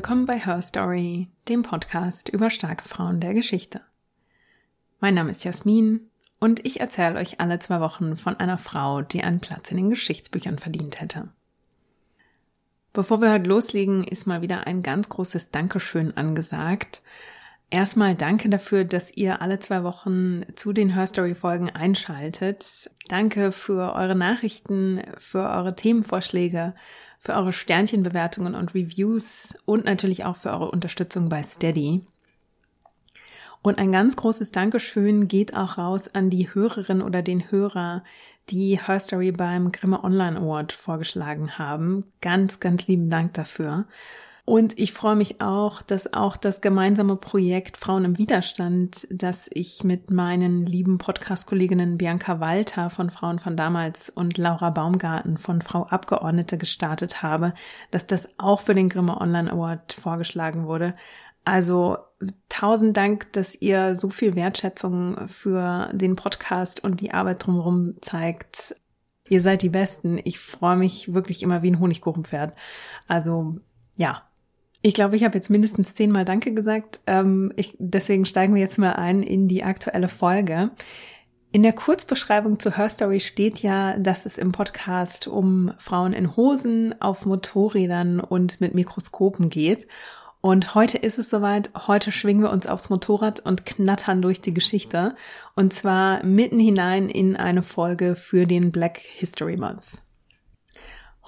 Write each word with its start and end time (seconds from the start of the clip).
Willkommen 0.00 0.24
bei 0.24 0.38
Her 0.38 0.62
Story, 0.62 1.28
dem 1.46 1.62
Podcast 1.62 2.30
über 2.30 2.48
starke 2.48 2.88
Frauen 2.88 3.20
der 3.20 3.34
Geschichte. 3.34 3.82
Mein 4.98 5.12
Name 5.12 5.30
ist 5.30 5.44
Jasmin 5.44 6.08
und 6.38 6.64
ich 6.64 6.80
erzähle 6.80 7.18
euch 7.18 7.38
alle 7.38 7.58
zwei 7.58 7.80
Wochen 7.80 8.16
von 8.16 8.34
einer 8.40 8.56
Frau, 8.56 9.02
die 9.02 9.22
einen 9.22 9.40
Platz 9.40 9.70
in 9.70 9.76
den 9.76 9.90
Geschichtsbüchern 9.90 10.58
verdient 10.58 11.02
hätte. 11.02 11.28
Bevor 12.94 13.20
wir 13.20 13.30
heute 13.30 13.44
loslegen, 13.44 14.02
ist 14.02 14.26
mal 14.26 14.40
wieder 14.40 14.66
ein 14.66 14.82
ganz 14.82 15.10
großes 15.10 15.50
Dankeschön 15.50 16.16
angesagt. 16.16 17.02
Erstmal 17.68 18.14
danke 18.14 18.48
dafür, 18.48 18.86
dass 18.86 19.14
ihr 19.14 19.42
alle 19.42 19.58
zwei 19.58 19.84
Wochen 19.84 20.44
zu 20.54 20.72
den 20.72 20.94
Hörstory-Folgen 20.94 21.68
einschaltet. 21.68 22.90
Danke 23.08 23.52
für 23.52 23.94
eure 23.94 24.14
Nachrichten, 24.14 25.02
für 25.18 25.50
eure 25.50 25.76
Themenvorschläge, 25.76 26.74
für 27.20 27.34
eure 27.34 27.52
Sternchenbewertungen 27.52 28.54
und 28.54 28.74
Reviews 28.74 29.54
und 29.66 29.84
natürlich 29.84 30.24
auch 30.24 30.36
für 30.36 30.50
eure 30.50 30.70
Unterstützung 30.70 31.28
bei 31.28 31.42
Steady. 31.42 32.00
Und 33.62 33.78
ein 33.78 33.92
ganz 33.92 34.16
großes 34.16 34.52
Dankeschön 34.52 35.28
geht 35.28 35.54
auch 35.54 35.76
raus 35.76 36.08
an 36.14 36.30
die 36.30 36.52
Hörerin 36.54 37.02
oder 37.02 37.20
den 37.20 37.50
Hörer, 37.50 38.02
die 38.48 38.80
Herstory 38.80 39.32
beim 39.32 39.70
Grimme 39.70 40.02
Online 40.02 40.38
Award 40.38 40.72
vorgeschlagen 40.72 41.58
haben. 41.58 42.04
Ganz, 42.22 42.58
ganz 42.58 42.88
lieben 42.88 43.10
Dank 43.10 43.34
dafür. 43.34 43.84
Und 44.50 44.80
ich 44.80 44.92
freue 44.92 45.14
mich 45.14 45.40
auch, 45.40 45.80
dass 45.80 46.12
auch 46.12 46.36
das 46.36 46.60
gemeinsame 46.60 47.14
Projekt 47.14 47.76
Frauen 47.76 48.04
im 48.04 48.18
Widerstand, 48.18 49.06
das 49.08 49.48
ich 49.52 49.84
mit 49.84 50.10
meinen 50.10 50.66
lieben 50.66 50.98
Podcast-Kolleginnen 50.98 51.98
Bianca 51.98 52.40
Walter 52.40 52.90
von 52.90 53.10
Frauen 53.10 53.38
von 53.38 53.56
damals 53.56 54.10
und 54.10 54.38
Laura 54.38 54.70
Baumgarten 54.70 55.38
von 55.38 55.62
Frau 55.62 55.84
Abgeordnete 55.84 56.58
gestartet 56.58 57.22
habe, 57.22 57.54
dass 57.92 58.08
das 58.08 58.28
auch 58.38 58.58
für 58.58 58.74
den 58.74 58.88
Grimme 58.88 59.20
Online 59.20 59.52
Award 59.52 59.92
vorgeschlagen 59.92 60.66
wurde. 60.66 60.96
Also 61.44 61.98
tausend 62.48 62.96
Dank, 62.96 63.32
dass 63.34 63.54
ihr 63.54 63.94
so 63.94 64.10
viel 64.10 64.34
Wertschätzung 64.34 65.28
für 65.28 65.90
den 65.92 66.16
Podcast 66.16 66.82
und 66.82 67.00
die 67.00 67.14
Arbeit 67.14 67.46
drumherum 67.46 67.94
zeigt. 68.00 68.74
Ihr 69.28 69.42
seid 69.42 69.62
die 69.62 69.68
Besten. 69.68 70.18
Ich 70.24 70.40
freue 70.40 70.76
mich 70.76 71.14
wirklich 71.14 71.44
immer 71.44 71.62
wie 71.62 71.70
ein 71.70 71.78
Honigkuchenpferd. 71.78 72.56
Also 73.06 73.60
ja, 73.96 74.24
ich 74.82 74.94
glaube, 74.94 75.16
ich 75.16 75.24
habe 75.24 75.36
jetzt 75.36 75.50
mindestens 75.50 75.94
zehnmal 75.94 76.24
Danke 76.24 76.54
gesagt. 76.54 77.00
Ähm, 77.06 77.52
ich, 77.56 77.76
deswegen 77.78 78.24
steigen 78.24 78.54
wir 78.54 78.62
jetzt 78.62 78.78
mal 78.78 78.92
ein 78.92 79.22
in 79.22 79.46
die 79.46 79.62
aktuelle 79.62 80.08
Folge. 80.08 80.70
In 81.52 81.62
der 81.62 81.72
Kurzbeschreibung 81.72 82.58
zu 82.58 82.76
Her 82.76 82.88
Story 82.88 83.20
steht 83.20 83.58
ja, 83.60 83.98
dass 83.98 84.24
es 84.24 84.38
im 84.38 84.52
Podcast 84.52 85.26
um 85.26 85.72
Frauen 85.78 86.12
in 86.12 86.36
Hosen, 86.36 86.94
auf 87.00 87.26
Motorrädern 87.26 88.20
und 88.20 88.60
mit 88.60 88.74
Mikroskopen 88.74 89.50
geht. 89.50 89.88
Und 90.40 90.74
heute 90.74 90.96
ist 90.96 91.18
es 91.18 91.28
soweit. 91.28 91.70
Heute 91.86 92.12
schwingen 92.12 92.42
wir 92.42 92.50
uns 92.50 92.66
aufs 92.66 92.88
Motorrad 92.88 93.40
und 93.40 93.66
knattern 93.66 94.22
durch 94.22 94.40
die 94.40 94.54
Geschichte. 94.54 95.14
Und 95.54 95.74
zwar 95.74 96.24
mitten 96.24 96.58
hinein 96.58 97.10
in 97.10 97.36
eine 97.36 97.62
Folge 97.62 98.16
für 98.16 98.46
den 98.46 98.72
Black 98.72 98.98
History 98.98 99.58
Month. 99.58 100.00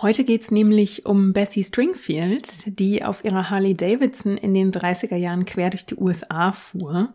Heute 0.02 0.24
geht's 0.24 0.50
nämlich 0.50 1.06
um 1.06 1.32
Bessie 1.32 1.62
Stringfield, 1.62 2.76
die 2.80 3.04
auf 3.04 3.24
ihrer 3.24 3.50
Harley 3.50 3.74
Davidson 3.74 4.36
in 4.36 4.52
den 4.52 4.72
30er 4.72 5.14
Jahren 5.14 5.44
quer 5.44 5.70
durch 5.70 5.86
die 5.86 5.94
USA 5.94 6.50
fuhr. 6.50 7.14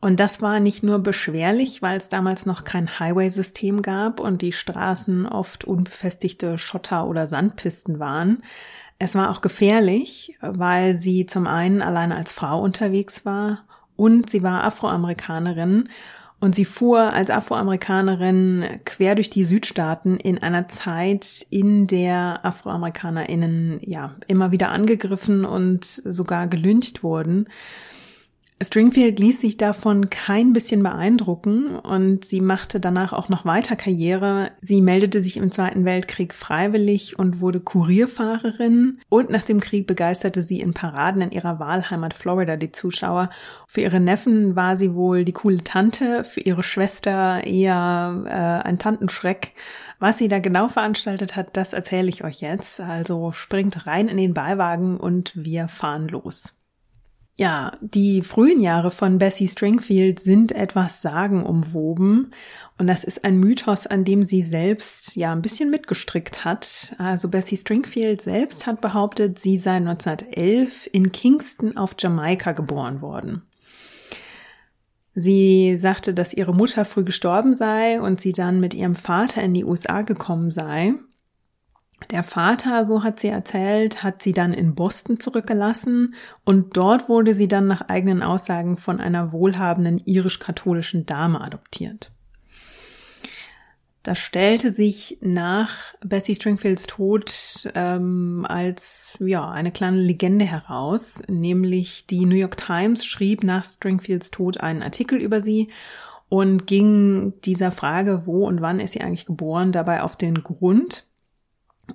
Und 0.00 0.20
das 0.20 0.40
war 0.40 0.58
nicht 0.58 0.82
nur 0.82 1.00
beschwerlich, 1.00 1.82
weil 1.82 1.98
es 1.98 2.08
damals 2.08 2.46
noch 2.46 2.64
kein 2.64 2.98
Highway-System 2.98 3.82
gab 3.82 4.20
und 4.20 4.40
die 4.40 4.52
Straßen 4.52 5.26
oft 5.26 5.64
unbefestigte 5.64 6.56
Schotter- 6.56 7.06
oder 7.06 7.26
Sandpisten 7.26 7.98
waren. 7.98 8.42
Es 8.98 9.14
war 9.14 9.30
auch 9.30 9.42
gefährlich, 9.42 10.38
weil 10.40 10.96
sie 10.96 11.26
zum 11.26 11.46
einen 11.46 11.82
alleine 11.82 12.16
als 12.16 12.32
Frau 12.32 12.58
unterwegs 12.58 13.26
war 13.26 13.64
und 13.96 14.30
sie 14.30 14.42
war 14.42 14.64
Afroamerikanerin 14.64 15.90
und 16.40 16.54
sie 16.54 16.64
fuhr 16.64 17.12
als 17.12 17.30
Afroamerikanerin 17.30 18.64
quer 18.84 19.14
durch 19.14 19.30
die 19.30 19.44
Südstaaten 19.44 20.16
in 20.18 20.42
einer 20.42 20.68
Zeit, 20.68 21.46
in 21.50 21.86
der 21.86 22.40
AfroamerikanerInnen 22.44 23.80
ja 23.82 24.14
immer 24.26 24.52
wieder 24.52 24.70
angegriffen 24.70 25.44
und 25.44 25.84
sogar 25.84 26.46
gelyncht 26.46 27.02
wurden. 27.02 27.48
Stringfield 28.62 29.18
ließ 29.18 29.40
sich 29.40 29.56
davon 29.56 30.10
kein 30.10 30.52
bisschen 30.52 30.82
beeindrucken 30.82 31.76
und 31.76 32.24
sie 32.24 32.40
machte 32.40 32.78
danach 32.78 33.12
auch 33.12 33.28
noch 33.28 33.44
weiter 33.44 33.74
Karriere. 33.74 34.52
Sie 34.60 34.80
meldete 34.80 35.22
sich 35.22 35.36
im 35.36 35.50
Zweiten 35.50 35.84
Weltkrieg 35.84 36.32
freiwillig 36.32 37.18
und 37.18 37.40
wurde 37.40 37.58
Kurierfahrerin 37.58 39.00
und 39.08 39.28
nach 39.28 39.42
dem 39.42 39.58
Krieg 39.58 39.88
begeisterte 39.88 40.40
sie 40.40 40.60
in 40.60 40.72
Paraden 40.72 41.20
in 41.20 41.32
ihrer 41.32 41.58
Wahlheimat 41.58 42.14
Florida 42.14 42.56
die 42.56 42.70
Zuschauer. 42.70 43.28
Für 43.66 43.80
ihre 43.80 44.00
Neffen 44.00 44.54
war 44.54 44.76
sie 44.76 44.94
wohl 44.94 45.24
die 45.24 45.32
coole 45.32 45.64
Tante, 45.64 46.22
für 46.22 46.40
ihre 46.40 46.62
Schwester 46.62 47.44
eher 47.44 48.22
äh, 48.24 48.66
ein 48.68 48.78
Tantenschreck. 48.78 49.52
Was 49.98 50.18
sie 50.18 50.28
da 50.28 50.38
genau 50.38 50.68
veranstaltet 50.68 51.34
hat, 51.34 51.56
das 51.56 51.72
erzähle 51.72 52.08
ich 52.08 52.22
euch 52.22 52.40
jetzt. 52.40 52.78
Also 52.78 53.32
springt 53.32 53.86
rein 53.88 54.06
in 54.08 54.16
den 54.16 54.32
Beiwagen 54.32 54.96
und 54.96 55.32
wir 55.34 55.66
fahren 55.66 56.06
los. 56.06 56.54
Ja, 57.36 57.72
die 57.80 58.22
frühen 58.22 58.60
Jahre 58.60 58.92
von 58.92 59.18
Bessie 59.18 59.48
Stringfield 59.48 60.20
sind 60.20 60.52
etwas 60.52 61.02
sagenumwoben 61.02 62.30
und 62.78 62.86
das 62.86 63.02
ist 63.02 63.24
ein 63.24 63.38
Mythos, 63.38 63.88
an 63.88 64.04
dem 64.04 64.22
sie 64.22 64.42
selbst 64.42 65.16
ja 65.16 65.32
ein 65.32 65.42
bisschen 65.42 65.68
mitgestrickt 65.68 66.44
hat. 66.44 66.94
Also 66.98 67.28
Bessie 67.28 67.56
Stringfield 67.56 68.22
selbst 68.22 68.66
hat 68.66 68.80
behauptet, 68.80 69.40
sie 69.40 69.58
sei 69.58 69.76
1911 69.76 70.88
in 70.92 71.10
Kingston 71.10 71.76
auf 71.76 71.96
Jamaika 71.98 72.52
geboren 72.52 73.00
worden. 73.00 73.42
Sie 75.16 75.76
sagte, 75.76 76.14
dass 76.14 76.34
ihre 76.34 76.54
Mutter 76.54 76.84
früh 76.84 77.04
gestorben 77.04 77.56
sei 77.56 78.00
und 78.00 78.20
sie 78.20 78.32
dann 78.32 78.60
mit 78.60 78.74
ihrem 78.74 78.96
Vater 78.96 79.42
in 79.42 79.54
die 79.54 79.64
USA 79.64 80.02
gekommen 80.02 80.52
sei. 80.52 80.94
Der 82.10 82.22
Vater, 82.22 82.84
so 82.84 83.02
hat 83.02 83.20
sie 83.20 83.28
erzählt, 83.28 84.02
hat 84.02 84.22
sie 84.22 84.32
dann 84.32 84.52
in 84.52 84.74
Boston 84.74 85.18
zurückgelassen 85.18 86.14
und 86.44 86.76
dort 86.76 87.08
wurde 87.08 87.34
sie 87.34 87.48
dann 87.48 87.66
nach 87.66 87.88
eigenen 87.88 88.22
Aussagen 88.22 88.76
von 88.76 89.00
einer 89.00 89.32
wohlhabenden 89.32 89.98
irisch-katholischen 90.04 91.06
Dame 91.06 91.40
adoptiert. 91.40 92.12
Das 94.04 94.18
stellte 94.18 94.70
sich 94.70 95.16
nach 95.22 95.94
Bessie 96.04 96.34
Stringfields 96.34 96.86
Tod 96.86 97.72
ähm, 97.74 98.44
als 98.46 99.16
ja 99.18 99.50
eine 99.50 99.72
kleine 99.72 99.96
Legende 99.96 100.44
heraus, 100.44 101.22
nämlich 101.26 102.06
die 102.06 102.26
New 102.26 102.36
York 102.36 102.58
Times 102.58 103.06
schrieb 103.06 103.42
nach 103.42 103.64
Stringfields 103.64 104.30
Tod 104.30 104.60
einen 104.60 104.82
Artikel 104.82 105.18
über 105.18 105.40
sie 105.40 105.70
und 106.28 106.66
ging 106.66 107.32
dieser 107.46 107.72
Frage, 107.72 108.26
wo 108.26 108.46
und 108.46 108.60
wann 108.60 108.78
ist 108.78 108.92
sie 108.92 109.00
eigentlich 109.00 109.24
geboren, 109.24 109.72
dabei 109.72 110.02
auf 110.02 110.16
den 110.16 110.42
Grund. 110.42 111.06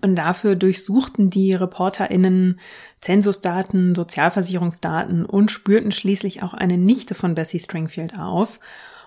Und 0.01 0.15
dafür 0.15 0.55
durchsuchten 0.55 1.29
die 1.29 1.53
ReporterInnen 1.53 2.59
Zensusdaten, 3.01 3.95
Sozialversicherungsdaten 3.95 5.25
und 5.25 5.51
spürten 5.51 5.91
schließlich 5.91 6.43
auch 6.43 6.53
eine 6.53 6.77
Nichte 6.77 7.15
von 7.15 7.35
Bessie 7.35 7.59
Stringfield 7.59 8.17
auf. 8.17 8.59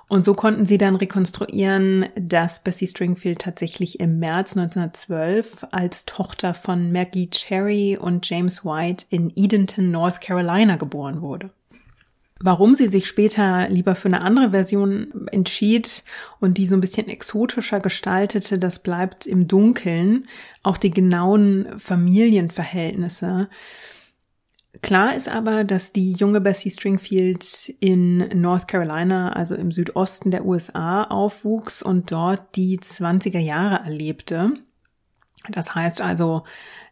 Und 0.09 0.27
so 0.27 0.35
konnten 0.35 0.67
sie 0.67 0.77
dann 0.77 0.97
rekonstruieren, 0.97 2.07
dass 2.17 2.63
Bessie 2.63 2.87
Stringfield 2.87 3.41
tatsächlich 3.41 4.01
im 4.01 4.19
März 4.19 4.57
1912 4.57 5.67
als 5.71 6.05
Tochter 6.05 6.53
von 6.53 6.93
Maggie 6.93 7.31
Cherry 7.31 7.97
und 7.97 8.29
James 8.29 8.65
White 8.65 9.07
in 9.09 9.33
Edenton, 9.35 9.91
North 9.91 10.21
Carolina 10.21 10.77
geboren 10.77 11.23
wurde. 11.23 11.51
Warum 12.45 12.75
sie 12.75 12.89
sich 12.89 13.07
später 13.07 13.69
lieber 13.69 13.95
für 13.95 14.09
eine 14.09 14.23
andere 14.23 14.51
Version 14.51 15.29
entschied 15.31 16.03
und 16.41 16.59
die 16.59 16.67
so 16.67 16.77
ein 16.77 16.81
bisschen 16.81 17.07
exotischer 17.07 17.79
gestaltete, 17.79 18.59
das 18.59 18.81
bleibt 18.81 19.27
im 19.27 19.47
Dunkeln. 19.47 20.27
Auch 20.65 20.77
die 20.77 20.91
genauen 20.91 21.69
Familienverhältnisse. 21.79 23.49
Klar 24.81 25.15
ist 25.15 25.29
aber, 25.29 25.63
dass 25.63 25.93
die 25.93 26.13
junge 26.13 26.41
Bessie 26.41 26.71
Stringfield 26.71 27.73
in 27.79 28.29
North 28.35 28.67
Carolina, 28.67 29.33
also 29.35 29.55
im 29.55 29.71
Südosten 29.71 30.33
der 30.33 30.45
USA, 30.45 31.05
aufwuchs 31.05 31.81
und 31.81 32.11
dort 32.11 32.57
die 32.57 32.81
20er 32.81 33.39
Jahre 33.39 33.85
erlebte. 33.85 34.55
Das 35.49 35.77
heißt 35.77 36.01
also, 36.01 36.43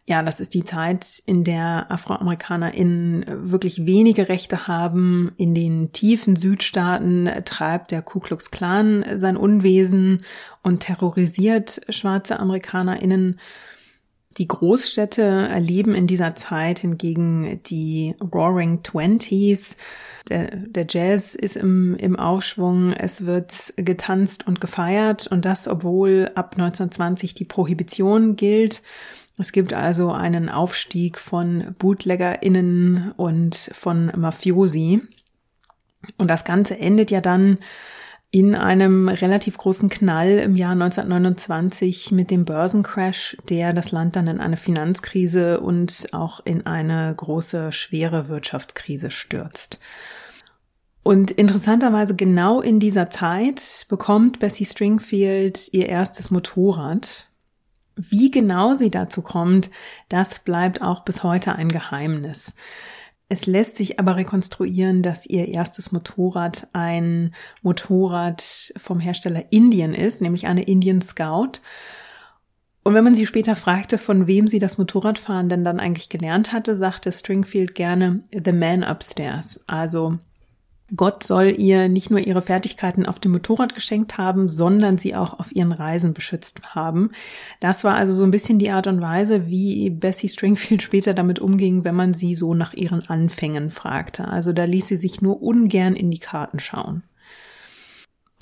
ja, 0.06 0.22
das 0.22 0.40
ist 0.40 0.54
die 0.54 0.64
Zeit, 0.64 1.22
in 1.26 1.44
der 1.44 1.90
AfroamerikanerInnen 1.90 3.50
wirklich 3.50 3.86
wenige 3.86 4.28
Rechte 4.28 4.66
haben. 4.66 5.32
In 5.36 5.54
den 5.54 5.92
tiefen 5.92 6.36
Südstaaten 6.36 7.30
treibt 7.44 7.90
der 7.92 8.02
Ku 8.02 8.18
Klux 8.18 8.50
Klan 8.50 9.04
sein 9.16 9.36
Unwesen 9.36 10.22
und 10.62 10.80
terrorisiert 10.80 11.80
schwarze 11.88 12.40
AmerikanerInnen. 12.40 13.38
Die 14.36 14.48
Großstädte 14.48 15.22
erleben 15.22 15.94
in 15.94 16.06
dieser 16.06 16.34
Zeit 16.34 16.78
hingegen 16.80 17.60
die 17.66 18.14
Roaring 18.34 18.82
Twenties. 18.82 19.76
Der, 20.28 20.56
der 20.56 20.86
Jazz 20.88 21.34
ist 21.34 21.56
im, 21.56 21.96
im 21.96 22.16
Aufschwung, 22.16 22.92
es 22.92 23.26
wird 23.26 23.74
getanzt 23.76 24.46
und 24.46 24.60
gefeiert 24.60 25.26
und 25.26 25.44
das, 25.44 25.66
obwohl 25.66 26.30
ab 26.34 26.52
1920 26.52 27.34
die 27.34 27.44
Prohibition 27.44 28.36
gilt 28.36 28.82
Es 29.40 29.52
gibt 29.52 29.72
also 29.72 30.12
einen 30.12 30.50
Aufstieg 30.50 31.18
von 31.18 31.74
BootleggerInnen 31.78 33.12
und 33.16 33.70
von 33.72 34.12
Mafiosi. 34.14 35.00
Und 36.18 36.28
das 36.28 36.44
Ganze 36.44 36.78
endet 36.78 37.10
ja 37.10 37.22
dann 37.22 37.58
in 38.30 38.54
einem 38.54 39.08
relativ 39.08 39.56
großen 39.56 39.88
Knall 39.88 40.38
im 40.38 40.56
Jahr 40.56 40.72
1929 40.72 42.12
mit 42.12 42.30
dem 42.30 42.44
Börsencrash, 42.44 43.38
der 43.48 43.72
das 43.72 43.90
Land 43.92 44.14
dann 44.14 44.28
in 44.28 44.40
eine 44.40 44.58
Finanzkrise 44.58 45.60
und 45.60 46.08
auch 46.12 46.40
in 46.44 46.66
eine 46.66 47.12
große, 47.16 47.72
schwere 47.72 48.28
Wirtschaftskrise 48.28 49.10
stürzt. 49.10 49.80
Und 51.02 51.30
interessanterweise 51.30 52.14
genau 52.14 52.60
in 52.60 52.78
dieser 52.78 53.08
Zeit 53.08 53.86
bekommt 53.88 54.38
Bessie 54.38 54.66
Stringfield 54.66 55.68
ihr 55.72 55.88
erstes 55.88 56.30
Motorrad. 56.30 57.29
Wie 58.08 58.30
genau 58.30 58.72
sie 58.72 58.90
dazu 58.90 59.20
kommt, 59.20 59.70
das 60.08 60.38
bleibt 60.38 60.80
auch 60.80 61.04
bis 61.04 61.22
heute 61.22 61.54
ein 61.56 61.68
Geheimnis. 61.68 62.54
Es 63.28 63.44
lässt 63.44 63.76
sich 63.76 64.00
aber 64.00 64.16
rekonstruieren, 64.16 65.02
dass 65.02 65.26
ihr 65.26 65.48
erstes 65.48 65.92
Motorrad 65.92 66.68
ein 66.72 67.34
Motorrad 67.60 68.72
vom 68.78 69.00
Hersteller 69.00 69.44
Indian 69.50 69.92
ist, 69.92 70.22
nämlich 70.22 70.46
eine 70.46 70.62
Indian 70.62 71.02
Scout. 71.02 71.60
Und 72.84 72.94
wenn 72.94 73.04
man 73.04 73.14
sie 73.14 73.26
später 73.26 73.54
fragte, 73.54 73.98
von 73.98 74.26
wem 74.26 74.48
sie 74.48 74.58
das 74.58 74.78
Motorradfahren 74.78 75.50
denn 75.50 75.62
dann 75.62 75.78
eigentlich 75.78 76.08
gelernt 76.08 76.52
hatte, 76.54 76.76
sagte 76.76 77.12
Stringfield 77.12 77.74
gerne 77.74 78.24
The 78.32 78.52
Man 78.52 78.82
Upstairs, 78.82 79.60
also 79.66 80.18
Gott 80.96 81.22
soll 81.22 81.54
ihr 81.56 81.88
nicht 81.88 82.10
nur 82.10 82.20
ihre 82.20 82.42
Fertigkeiten 82.42 83.06
auf 83.06 83.18
dem 83.18 83.32
Motorrad 83.32 83.74
geschenkt 83.74 84.18
haben, 84.18 84.48
sondern 84.48 84.98
sie 84.98 85.14
auch 85.14 85.38
auf 85.38 85.54
ihren 85.54 85.72
Reisen 85.72 86.14
beschützt 86.14 86.74
haben. 86.74 87.12
Das 87.60 87.84
war 87.84 87.94
also 87.94 88.12
so 88.12 88.24
ein 88.24 88.30
bisschen 88.30 88.58
die 88.58 88.70
Art 88.70 88.86
und 88.86 89.00
Weise, 89.00 89.46
wie 89.46 89.90
Bessie 89.90 90.28
Stringfield 90.28 90.82
später 90.82 91.14
damit 91.14 91.38
umging, 91.38 91.84
wenn 91.84 91.94
man 91.94 92.14
sie 92.14 92.34
so 92.34 92.54
nach 92.54 92.74
ihren 92.74 93.06
Anfängen 93.08 93.70
fragte. 93.70 94.26
Also 94.28 94.52
da 94.52 94.64
ließ 94.64 94.88
sie 94.88 94.96
sich 94.96 95.22
nur 95.22 95.42
ungern 95.42 95.94
in 95.94 96.10
die 96.10 96.18
Karten 96.18 96.60
schauen. 96.60 97.02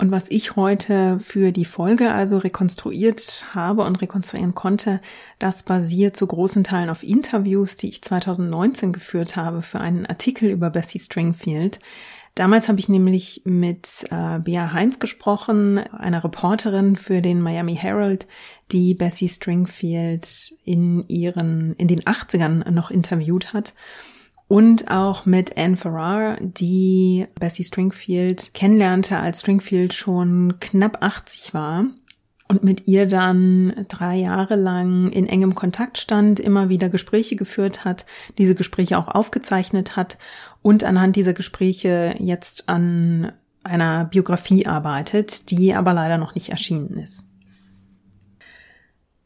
Und 0.01 0.11
was 0.11 0.31
ich 0.31 0.55
heute 0.55 1.19
für 1.19 1.51
die 1.51 1.65
Folge 1.65 2.13
also 2.13 2.37
rekonstruiert 2.37 3.47
habe 3.53 3.83
und 3.83 4.01
rekonstruieren 4.01 4.55
konnte, 4.55 5.01
das 5.39 5.63
basiert 5.63 6.15
zu 6.15 6.25
großen 6.25 6.63
Teilen 6.63 6.89
auf 6.89 7.03
Interviews, 7.03 7.75
die 7.75 7.89
ich 7.89 8.01
2019 8.01 8.93
geführt 8.93 9.35
habe 9.35 9.61
für 9.61 9.81
einen 9.81 10.05
Artikel 10.05 10.49
über 10.49 10.69
Bessie 10.69 10.99
Stringfield. 10.99 11.79
Damals 12.33 12.69
habe 12.69 12.79
ich 12.79 12.87
nämlich 12.87 13.41
mit 13.43 14.05
äh, 14.09 14.39
Bea 14.39 14.71
Heinz 14.71 14.99
gesprochen, 14.99 15.79
einer 15.79 16.23
Reporterin 16.23 16.95
für 16.95 17.21
den 17.21 17.41
Miami 17.41 17.75
Herald, 17.75 18.25
die 18.71 18.93
Bessie 18.93 19.27
Stringfield 19.27 20.53
in 20.63 21.05
ihren, 21.09 21.73
in 21.73 21.89
den 21.89 21.99
80ern 22.03 22.69
noch 22.71 22.89
interviewt 22.89 23.51
hat. 23.51 23.73
Und 24.49 24.89
auch 24.89 25.27
mit 25.27 25.59
Anne 25.59 25.77
Farrar, 25.77 26.37
die 26.41 27.27
Bessie 27.39 27.63
Stringfield 27.63 28.55
kennenlernte, 28.55 29.17
als 29.17 29.41
Stringfield 29.41 29.93
schon 29.93 30.55
knapp 30.59 31.03
80 31.03 31.53
war 31.53 31.85
und 32.47 32.63
mit 32.63 32.87
ihr 32.87 33.05
dann 33.05 33.85
drei 33.89 34.15
Jahre 34.15 34.55
lang 34.55 35.11
in 35.11 35.27
engem 35.27 35.53
Kontakt 35.53 35.99
stand, 35.99 36.39
immer 36.39 36.67
wieder 36.67 36.89
Gespräche 36.89 37.35
geführt 37.35 37.85
hat, 37.85 38.07
diese 38.39 38.55
Gespräche 38.55 38.97
auch 38.97 39.07
aufgezeichnet 39.07 39.95
hat 39.95 40.17
und 40.63 40.83
anhand 40.83 41.15
dieser 41.15 41.33
Gespräche 41.33 42.15
jetzt 42.17 42.69
an 42.69 43.31
einer 43.61 44.05
Biografie 44.05 44.65
arbeitet, 44.65 45.51
die 45.51 45.75
aber 45.75 45.93
leider 45.93 46.17
noch 46.17 46.33
nicht 46.33 46.49
erschienen 46.49 46.97
ist. 46.97 47.21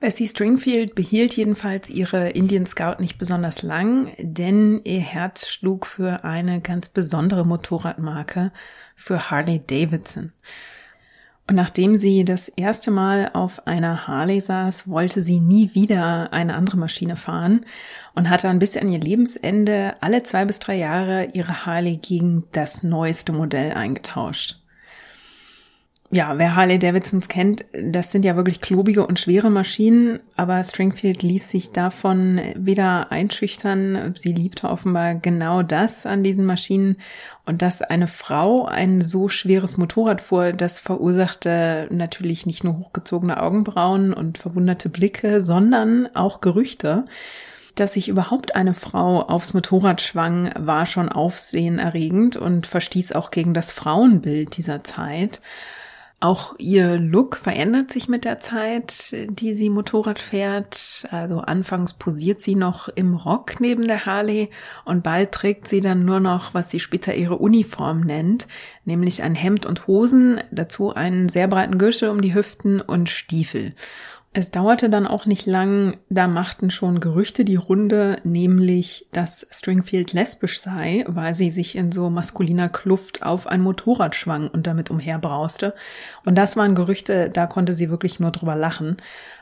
Bessie 0.03 0.27
Stringfield 0.27 0.95
behielt 0.95 1.33
jedenfalls 1.37 1.89
ihre 1.89 2.31
Indian 2.31 2.65
Scout 2.65 2.99
nicht 2.99 3.17
besonders 3.17 3.61
lang, 3.61 4.11
denn 4.19 4.81
ihr 4.83 4.99
Herz 4.99 5.47
schlug 5.47 5.85
für 5.85 6.25
eine 6.25 6.59
ganz 6.59 6.89
besondere 6.89 7.45
Motorradmarke, 7.45 8.51
für 8.97 9.31
Harley 9.31 9.61
Davidson. 9.65 10.33
Und 11.47 11.55
nachdem 11.55 11.95
sie 11.95 12.25
das 12.25 12.49
erste 12.49 12.91
Mal 12.91 13.31
auf 13.31 13.65
einer 13.65 14.05
Harley 14.05 14.41
saß, 14.41 14.89
wollte 14.89 15.21
sie 15.21 15.39
nie 15.39 15.73
wieder 15.73 16.33
eine 16.33 16.55
andere 16.55 16.75
Maschine 16.75 17.15
fahren 17.15 17.65
und 18.13 18.29
hat 18.29 18.43
dann 18.43 18.59
bis 18.59 18.75
an 18.75 18.89
ihr 18.89 18.99
Lebensende 18.99 19.95
alle 20.01 20.23
zwei 20.23 20.43
bis 20.43 20.59
drei 20.59 20.75
Jahre 20.75 21.29
ihre 21.31 21.65
Harley 21.65 21.95
gegen 21.95 22.43
das 22.51 22.83
neueste 22.83 23.31
Modell 23.31 23.71
eingetauscht 23.71 24.62
ja, 26.13 26.37
wer 26.37 26.55
Harley 26.55 26.77
Davidsons 26.77 27.27
kennt, 27.27 27.65
das 27.73 28.11
sind 28.11 28.23
ja 28.23 28.35
wirklich 28.35 28.61
klobige 28.61 29.07
und 29.07 29.19
schwere 29.19 29.49
Maschinen, 29.49 30.19
aber 30.35 30.63
Stringfield 30.63 31.23
ließ 31.23 31.49
sich 31.49 31.71
davon 31.71 32.39
weder 32.55 33.11
einschüchtern. 33.11 34.13
Sie 34.15 34.31
liebte 34.31 34.69
offenbar 34.69 35.15
genau 35.15 35.63
das 35.63 36.05
an 36.05 36.23
diesen 36.23 36.45
Maschinen 36.45 36.97
und 37.47 37.63
dass 37.63 37.81
eine 37.81 38.07
Frau 38.07 38.65
ein 38.65 39.01
so 39.01 39.27
schweres 39.27 39.77
Motorrad 39.77 40.21
fuhr, 40.21 40.53
das 40.53 40.79
verursachte 40.79 41.87
natürlich 41.89 42.45
nicht 42.45 42.63
nur 42.63 42.77
hochgezogene 42.77 43.41
Augenbrauen 43.41 44.13
und 44.13 44.37
verwunderte 44.37 44.89
Blicke, 44.89 45.41
sondern 45.41 46.07
auch 46.15 46.41
Gerüchte. 46.41 47.05
Dass 47.73 47.93
sich 47.93 48.07
überhaupt 48.07 48.55
eine 48.55 48.75
Frau 48.75 49.23
aufs 49.23 49.55
Motorrad 49.55 49.99
schwang, 49.99 50.51
war 50.59 50.85
schon 50.85 51.09
aufsehenerregend 51.09 52.35
und 52.35 52.67
verstieß 52.67 53.13
auch 53.13 53.31
gegen 53.31 53.55
das 53.55 53.71
Frauenbild 53.71 54.57
dieser 54.57 54.83
Zeit. 54.83 55.41
Auch 56.23 56.55
ihr 56.57 56.97
Look 56.99 57.35
verändert 57.35 57.91
sich 57.91 58.07
mit 58.07 58.23
der 58.23 58.39
Zeit, 58.39 59.13
die 59.27 59.53
sie 59.53 59.69
Motorrad 59.69 60.19
fährt. 60.19 61.05
Also 61.11 61.39
anfangs 61.39 61.91
posiert 61.91 62.39
sie 62.39 62.55
noch 62.55 62.87
im 62.87 63.13
Rock 63.13 63.59
neben 63.59 63.85
der 63.85 64.05
Harley 64.05 64.49
und 64.85 65.03
bald 65.03 65.33
trägt 65.33 65.67
sie 65.67 65.81
dann 65.81 65.99
nur 65.99 66.21
noch, 66.21 66.53
was 66.53 66.71
sie 66.71 66.79
später 66.79 67.13
ihre 67.13 67.39
Uniform 67.39 67.99
nennt, 67.99 68.47
nämlich 68.85 69.21
ein 69.21 69.35
Hemd 69.35 69.65
und 69.65 69.85
Hosen, 69.85 70.39
dazu 70.49 70.95
einen 70.95 71.27
sehr 71.27 71.49
breiten 71.49 71.77
Gürtel 71.77 72.07
um 72.07 72.21
die 72.21 72.33
Hüften 72.33 72.79
und 72.79 73.09
Stiefel. 73.09 73.73
Es 74.35 74.49
dauerte 74.49 74.89
dann 74.89 75.05
auch 75.05 75.27
nicht 75.27 75.45
lang, 75.45 75.97
da 76.09 76.27
machten 76.27 76.71
schon 76.71 76.99
Gerüchte 76.99 77.45
die 77.45 77.55
Runde, 77.55 78.15
nämlich, 78.23 79.05
dass 79.11 79.45
Stringfield 79.51 80.11
lesbisch 80.11 80.59
sei, 80.59 81.05
weil 81.07 81.35
sie 81.35 81.51
sich 81.51 81.75
in 81.75 81.91
so 81.91 82.09
maskuliner 82.09 82.67
Kluft 82.67 83.21
auf 83.21 83.45
ein 83.45 83.61
Motorrad 83.61 84.15
schwang 84.15 84.47
und 84.47 84.65
damit 84.65 84.89
umherbrauste. 84.89 85.75
Und 86.25 86.35
das 86.35 86.57
waren 86.57 86.73
Gerüchte, 86.73 87.29
da 87.29 87.45
konnte 87.45 87.75
sie 87.75 87.91
wirklich 87.91 88.19
nur 88.19 88.31
drüber 88.31 88.55
lachen. 88.55 88.97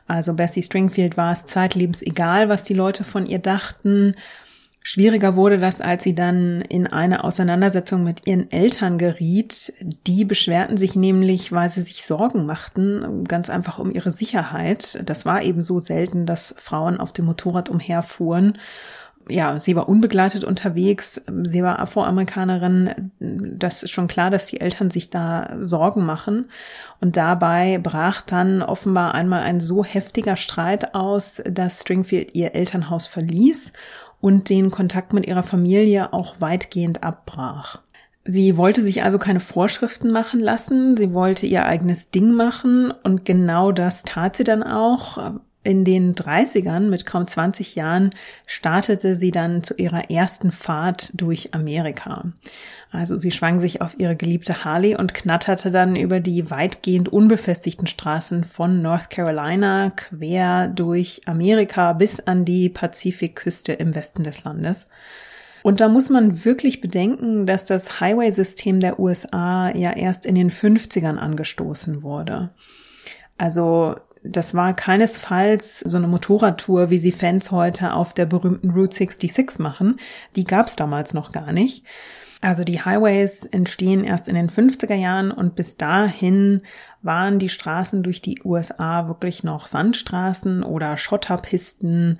Also 0.07 0.33
Bessie 0.33 0.61
Stringfield 0.61 1.15
war 1.15 1.31
es 1.31 1.45
zeitlebens 1.45 2.01
egal, 2.01 2.49
was 2.49 2.65
die 2.65 2.73
Leute 2.73 3.05
von 3.05 3.25
ihr 3.25 3.39
dachten. 3.39 4.15
Schwieriger 4.83 5.35
wurde 5.35 5.59
das, 5.59 5.79
als 5.79 6.03
sie 6.03 6.15
dann 6.15 6.61
in 6.61 6.87
eine 6.87 7.23
Auseinandersetzung 7.23 8.03
mit 8.03 8.25
ihren 8.25 8.51
Eltern 8.51 8.97
geriet. 8.97 9.73
Die 10.07 10.25
beschwerten 10.25 10.75
sich 10.75 10.95
nämlich, 10.95 11.51
weil 11.51 11.69
sie 11.69 11.81
sich 11.81 12.03
Sorgen 12.03 12.47
machten, 12.47 13.23
ganz 13.25 13.51
einfach 13.51 13.77
um 13.77 13.91
ihre 13.91 14.11
Sicherheit. 14.11 15.03
Das 15.05 15.23
war 15.23 15.43
eben 15.43 15.61
so 15.61 15.79
selten, 15.79 16.25
dass 16.25 16.55
Frauen 16.57 16.99
auf 16.99 17.13
dem 17.13 17.25
Motorrad 17.25 17.69
umherfuhren. 17.69 18.57
Ja, 19.29 19.59
sie 19.59 19.75
war 19.75 19.87
unbegleitet 19.87 20.43
unterwegs, 20.43 21.21
sie 21.43 21.61
war 21.61 21.77
Afroamerikanerin. 21.77 23.11
Das 23.19 23.83
ist 23.83 23.91
schon 23.91 24.07
klar, 24.07 24.31
dass 24.31 24.47
die 24.47 24.61
Eltern 24.61 24.89
sich 24.89 25.11
da 25.11 25.57
Sorgen 25.61 26.03
machen. 26.05 26.49
Und 26.99 27.17
dabei 27.17 27.77
brach 27.77 28.23
dann 28.23 28.63
offenbar 28.63 29.13
einmal 29.13 29.43
ein 29.43 29.59
so 29.59 29.85
heftiger 29.85 30.37
Streit 30.37 30.95
aus, 30.95 31.39
dass 31.47 31.81
Stringfield 31.81 32.33
ihr 32.33 32.55
Elternhaus 32.55 33.05
verließ 33.05 33.71
und 34.21 34.49
den 34.49 34.71
Kontakt 34.71 35.13
mit 35.13 35.27
ihrer 35.27 35.43
Familie 35.43 36.13
auch 36.13 36.35
weitgehend 36.39 37.03
abbrach. 37.03 37.79
Sie 38.23 38.55
wollte 38.55 38.81
sich 38.81 39.03
also 39.03 39.17
keine 39.17 39.39
Vorschriften 39.39 40.11
machen 40.11 40.39
lassen, 40.39 40.95
sie 40.95 41.13
wollte 41.13 41.47
ihr 41.47 41.65
eigenes 41.65 42.11
Ding 42.11 42.31
machen 42.31 42.93
und 43.03 43.25
genau 43.25 43.71
das 43.71 44.03
tat 44.03 44.37
sie 44.37 44.43
dann 44.43 44.61
auch. 44.61 45.17
In 45.63 45.85
den 45.85 46.15
30ern, 46.15 46.89
mit 46.89 47.05
kaum 47.05 47.27
20 47.27 47.75
Jahren, 47.75 48.15
startete 48.47 49.15
sie 49.15 49.29
dann 49.29 49.61
zu 49.61 49.75
ihrer 49.75 50.09
ersten 50.09 50.51
Fahrt 50.51 51.11
durch 51.13 51.53
Amerika. 51.53 52.25
Also 52.89 53.15
sie 53.15 53.31
schwang 53.31 53.59
sich 53.59 53.79
auf 53.79 53.97
ihre 53.99 54.15
geliebte 54.15 54.65
Harley 54.65 54.95
und 54.95 55.13
knatterte 55.13 55.69
dann 55.69 55.95
über 55.95 56.19
die 56.19 56.49
weitgehend 56.49 57.09
unbefestigten 57.09 57.85
Straßen 57.85 58.43
von 58.43 58.81
North 58.81 59.11
Carolina 59.11 59.91
quer 59.91 60.67
durch 60.67 61.21
Amerika 61.27 61.93
bis 61.93 62.19
an 62.19 62.43
die 62.43 62.69
Pazifikküste 62.69 63.73
im 63.73 63.93
Westen 63.93 64.23
des 64.23 64.43
Landes. 64.43 64.89
Und 65.61 65.79
da 65.79 65.89
muss 65.89 66.09
man 66.09 66.43
wirklich 66.43 66.81
bedenken, 66.81 67.45
dass 67.45 67.65
das 67.65 67.99
Highway-System 67.99 68.79
der 68.79 68.99
USA 68.99 69.69
ja 69.75 69.91
erst 69.91 70.25
in 70.25 70.33
den 70.33 70.49
50ern 70.49 71.17
angestoßen 71.17 72.01
wurde. 72.01 72.49
Also 73.37 73.95
das 74.23 74.53
war 74.53 74.73
keinesfalls 74.75 75.79
so 75.79 75.97
eine 75.97 76.07
Motorradtour, 76.07 76.89
wie 76.89 76.99
sie 76.99 77.11
Fans 77.11 77.51
heute 77.51 77.93
auf 77.93 78.13
der 78.13 78.25
berühmten 78.25 78.71
Route 78.71 78.95
66 78.95 79.59
machen. 79.59 79.99
Die 80.35 80.43
gab's 80.43 80.75
damals 80.75 81.13
noch 81.13 81.31
gar 81.31 81.51
nicht. 81.51 81.85
Also 82.41 82.63
die 82.63 82.81
Highways 82.83 83.45
entstehen 83.45 84.03
erst 84.03 84.27
in 84.27 84.33
den 84.33 84.49
50er 84.49 84.95
Jahren 84.95 85.31
und 85.31 85.55
bis 85.55 85.77
dahin 85.77 86.61
waren 87.03 87.37
die 87.37 87.49
Straßen 87.49 88.01
durch 88.01 88.21
die 88.21 88.41
USA 88.43 89.07
wirklich 89.07 89.43
noch 89.43 89.67
Sandstraßen 89.67 90.63
oder 90.63 90.97
Schotterpisten. 90.97 92.19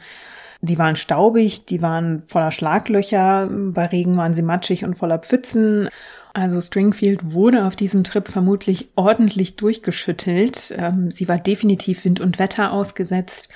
Die 0.62 0.78
waren 0.78 0.96
staubig, 0.96 1.66
die 1.66 1.82
waren 1.82 2.22
voller 2.28 2.52
Schlaglöcher, 2.52 3.50
bei 3.52 3.88
Regen 3.88 4.16
waren 4.16 4.36
sie 4.36 4.44
matschig 4.44 4.84
und 4.84 4.94
voller 4.94 5.18
Pfützen. 5.18 5.90
Also 6.34 6.62
Stringfield 6.62 7.34
wurde 7.34 7.66
auf 7.66 7.76
diesem 7.76 8.04
Trip 8.04 8.28
vermutlich 8.28 8.90
ordentlich 8.96 9.58
durchgeschüttelt. 9.58 10.74
Ähm, 10.78 11.12
sie 11.12 11.28
war 11.28 11.38
definitiv 11.38 12.06
Wind 12.06 12.22
und 12.22 12.40
Wetter 12.40 12.72
ausgesetzt 12.72 13.50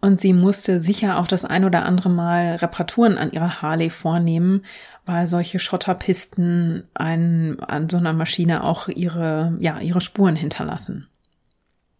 und 0.00 0.20
sie 0.20 0.32
musste 0.32 0.80
sicher 0.80 1.18
auch 1.18 1.26
das 1.26 1.44
ein 1.44 1.64
oder 1.64 1.84
andere 1.84 2.10
Mal 2.10 2.56
Reparaturen 2.56 3.16
an 3.16 3.30
ihrer 3.30 3.62
Harley 3.62 3.90
vornehmen, 3.90 4.64
weil 5.04 5.26
solche 5.26 5.58
Schotterpisten 5.58 6.84
an 6.94 7.88
so 7.90 7.96
einer 7.96 8.12
Maschine 8.12 8.64
auch 8.64 8.88
ihre, 8.88 9.56
ja, 9.60 9.78
ihre 9.80 10.00
Spuren 10.00 10.36
hinterlassen. 10.36 11.08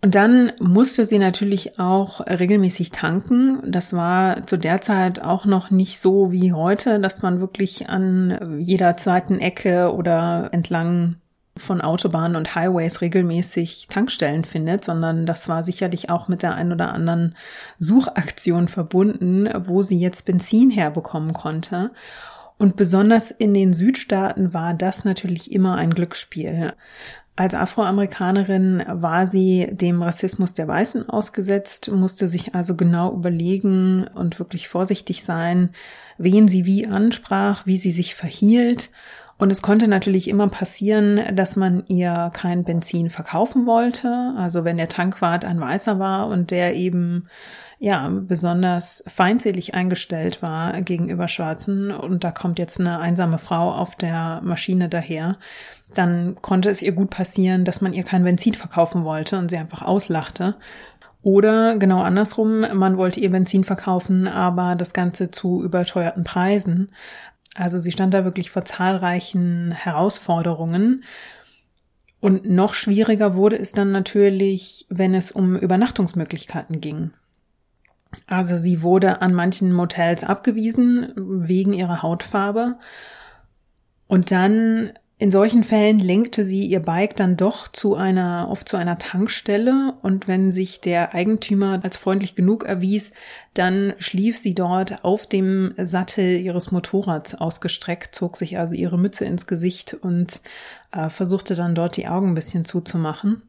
Und 0.03 0.15
dann 0.15 0.53
musste 0.61 1.07
sie 1.07 1.19
natürlich 1.19 1.79
auch 1.79 2.21
regelmäßig 2.21 2.91
tanken. 2.91 3.61
Das 3.67 3.93
war 3.93 4.47
zu 4.47 4.57
der 4.57 4.81
Zeit 4.81 5.21
auch 5.21 5.47
noch 5.47 5.71
nicht 5.71 5.99
so 5.99 6.31
wie 6.33 6.53
heute, 6.53 7.01
dass 7.01 7.23
man 7.23 7.41
wirklich 7.41 7.89
an 7.89 8.59
jeder 8.61 8.97
zweiten 8.97 9.41
Ecke 9.41 9.93
oder 9.95 10.51
entlang 10.53 11.17
von 11.57 11.81
Autobahnen 11.81 12.37
und 12.37 12.55
Highways 12.55 13.01
regelmäßig 13.01 13.87
Tankstellen 13.89 14.45
findet, 14.45 14.85
sondern 14.85 15.25
das 15.25 15.49
war 15.49 15.63
sicherlich 15.63 16.11
auch 16.11 16.29
mit 16.29 16.43
der 16.43 16.55
ein 16.55 16.73
oder 16.73 16.93
anderen 16.93 17.35
Suchaktion 17.79 18.69
verbunden, 18.69 19.49
wo 19.57 19.83
sie 19.83 19.99
jetzt 19.99 20.27
Benzin 20.27 20.71
herbekommen 20.71 21.33
konnte. 21.33 21.93
Und 22.59 22.77
besonders 22.77 23.31
in 23.31 23.55
den 23.55 23.75
Südstaaten 23.75 24.55
war 24.55 24.75
das 24.75 25.05
natürlich 25.05 25.53
immer 25.53 25.77
ein 25.77 25.95
Glücksspiel. 25.95 26.75
Als 27.39 27.55
Afroamerikanerin 27.55 28.83
war 28.89 29.27
sie 29.27 29.69
dem 29.71 30.03
Rassismus 30.03 30.55
der 30.55 30.67
Weißen 30.69 31.11
ausgesetzt, 31.11 31.91
musste 31.93 32.29
sich 32.29 32.55
also 32.55 32.75
genau 32.77 33.13
überlegen 33.13 34.07
und 34.15 34.39
wirklich 34.39 34.69
vorsichtig 34.69 35.23
sein, 35.23 35.69
wen 36.17 36.49
sie 36.49 36.65
wie 36.65 36.87
ansprach, 36.87 37.67
wie 37.67 37.77
sie 37.77 37.93
sich 37.93 38.15
verhielt. 38.15 38.91
Und 39.39 39.51
es 39.51 39.61
konnte 39.61 39.87
natürlich 39.87 40.29
immer 40.29 40.49
passieren, 40.49 41.21
dass 41.35 41.57
man 41.57 41.85
ihr 41.89 42.31
kein 42.33 42.65
Benzin 42.65 43.11
verkaufen 43.11 43.67
wollte. 43.67 44.35
Also 44.39 44.65
wenn 44.65 44.79
der 44.79 44.89
Tankwart 44.89 45.45
ein 45.45 45.61
Weißer 45.61 45.99
war 45.99 46.29
und 46.29 46.51
der 46.51 46.75
eben 46.75 47.29
ja, 47.79 48.09
besonders 48.09 49.05
feindselig 49.07 49.75
eingestellt 49.75 50.41
war 50.41 50.81
gegenüber 50.81 51.29
Schwarzen 51.29 51.91
und 51.91 52.25
da 52.25 52.31
kommt 52.31 52.59
jetzt 52.59 52.81
eine 52.81 53.01
einsame 53.01 53.39
Frau 53.39 53.71
auf 53.71 53.95
der 53.97 54.41
Maschine 54.43 54.89
daher, 54.89 55.37
dann 55.93 56.37
konnte 56.41 56.71
es 56.71 56.81
ihr 56.81 56.93
gut 56.93 57.11
passieren, 57.11 57.65
dass 57.65 57.83
man 57.83 57.93
ihr 57.93 58.05
kein 58.05 58.25
Benzin 58.25 58.55
verkaufen 58.55 59.05
wollte 59.05 59.39
und 59.39 59.51
sie 59.51 59.59
einfach 59.59 59.83
auslachte. 59.83 60.55
Oder 61.23 61.77
genau 61.77 62.01
andersrum, 62.01 62.65
man 62.73 62.97
wollte 62.97 63.21
ihr 63.21 63.31
Benzin 63.31 63.65
verkaufen, 63.65 64.27
aber 64.29 64.75
das 64.75 64.93
Ganze 64.93 65.31
zu 65.31 65.63
überteuerten 65.63 66.25
Preisen. 66.25 66.93
Also 67.57 67.79
sie 67.79 67.93
stand 67.93 68.13
da 68.13 68.25
wirklich 68.25 68.51
vor 68.51 68.65
zahlreichen 68.65 69.73
Herausforderungen. 69.73 71.05
Und 72.21 72.49
noch 72.49 72.75
schwieriger 72.75 73.35
wurde 73.35 73.59
es 73.59 73.73
dann 73.73 73.93
natürlich, 73.93 74.87
wenn 74.89 75.15
es 75.15 75.33
um 75.33 75.57
Übernachtungsmöglichkeiten 75.57 76.81
ging. 76.81 77.13
Also 78.27 78.57
sie 78.57 78.83
wurde 78.83 79.23
an 79.23 79.35
manchen 79.35 79.73
Motels 79.73 80.25
abgewiesen 80.25 81.13
wegen 81.17 81.73
ihrer 81.73 82.03
Hautfarbe. 82.03 82.77
Und 84.07 84.31
dann 84.31 84.93
in 85.19 85.31
solchen 85.31 85.65
Fällen 85.65 85.99
lenkte 85.99 86.45
sie 86.45 86.67
ihr 86.67 86.81
Bike 86.81 87.17
dann 87.17 87.39
doch 87.39 87.69
zu 87.69 87.95
einer, 87.95 88.49
oft 88.51 88.69
zu 88.69 88.77
einer 88.77 88.99
Tankstelle 88.99 89.95
und 90.03 90.29
wenn 90.29 90.51
sich 90.51 90.83
der 90.83 91.15
Eigentümer 91.15 91.81
als 91.83 91.97
freundlich 91.97 92.35
genug 92.35 92.65
erwies, 92.65 93.13
dann 93.55 93.95
schlief 93.99 94.37
sie 94.37 94.55
dort 94.55 95.05
auf 95.05 95.27
dem 95.27 95.73
Sattel 95.79 96.39
ihres 96.39 96.71
Motorrads 96.71 97.35
ausgestreckt, 97.35 98.15
zog 98.15 98.37
sich 98.37 98.59
also 98.59 98.75
ihre 98.75 98.99
Mütze 98.99 99.25
ins 99.25 99.47
Gesicht 99.47 99.95
und 99.95 100.43
äh, 100.93 101.09
versuchte 101.09 101.55
dann 101.55 101.75
dort 101.75 101.97
die 101.97 102.09
Augen 102.09 102.29
ein 102.29 102.35
bisschen 102.35 102.67
zuzumachen. 102.67 103.41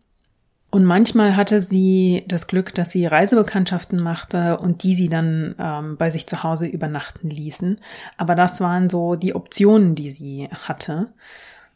Und 0.69 0.86
manchmal 0.86 1.36
hatte 1.36 1.62
sie 1.62 2.24
das 2.29 2.47
Glück, 2.47 2.74
dass 2.75 2.91
sie 2.91 3.05
Reisebekanntschaften 3.05 4.01
machte 4.01 4.57
und 4.57 4.83
die 4.83 4.95
sie 4.95 5.09
dann 5.09 5.55
ähm, 5.59 5.97
bei 5.97 6.09
sich 6.12 6.27
zu 6.27 6.43
Hause 6.43 6.65
übernachten 6.67 7.29
ließen. 7.29 7.79
Aber 8.15 8.36
das 8.36 8.62
waren 8.62 8.89
so 8.89 9.15
die 9.15 9.36
Optionen, 9.36 9.95
die 9.95 10.12
sie 10.12 10.47
hatte. 10.51 11.07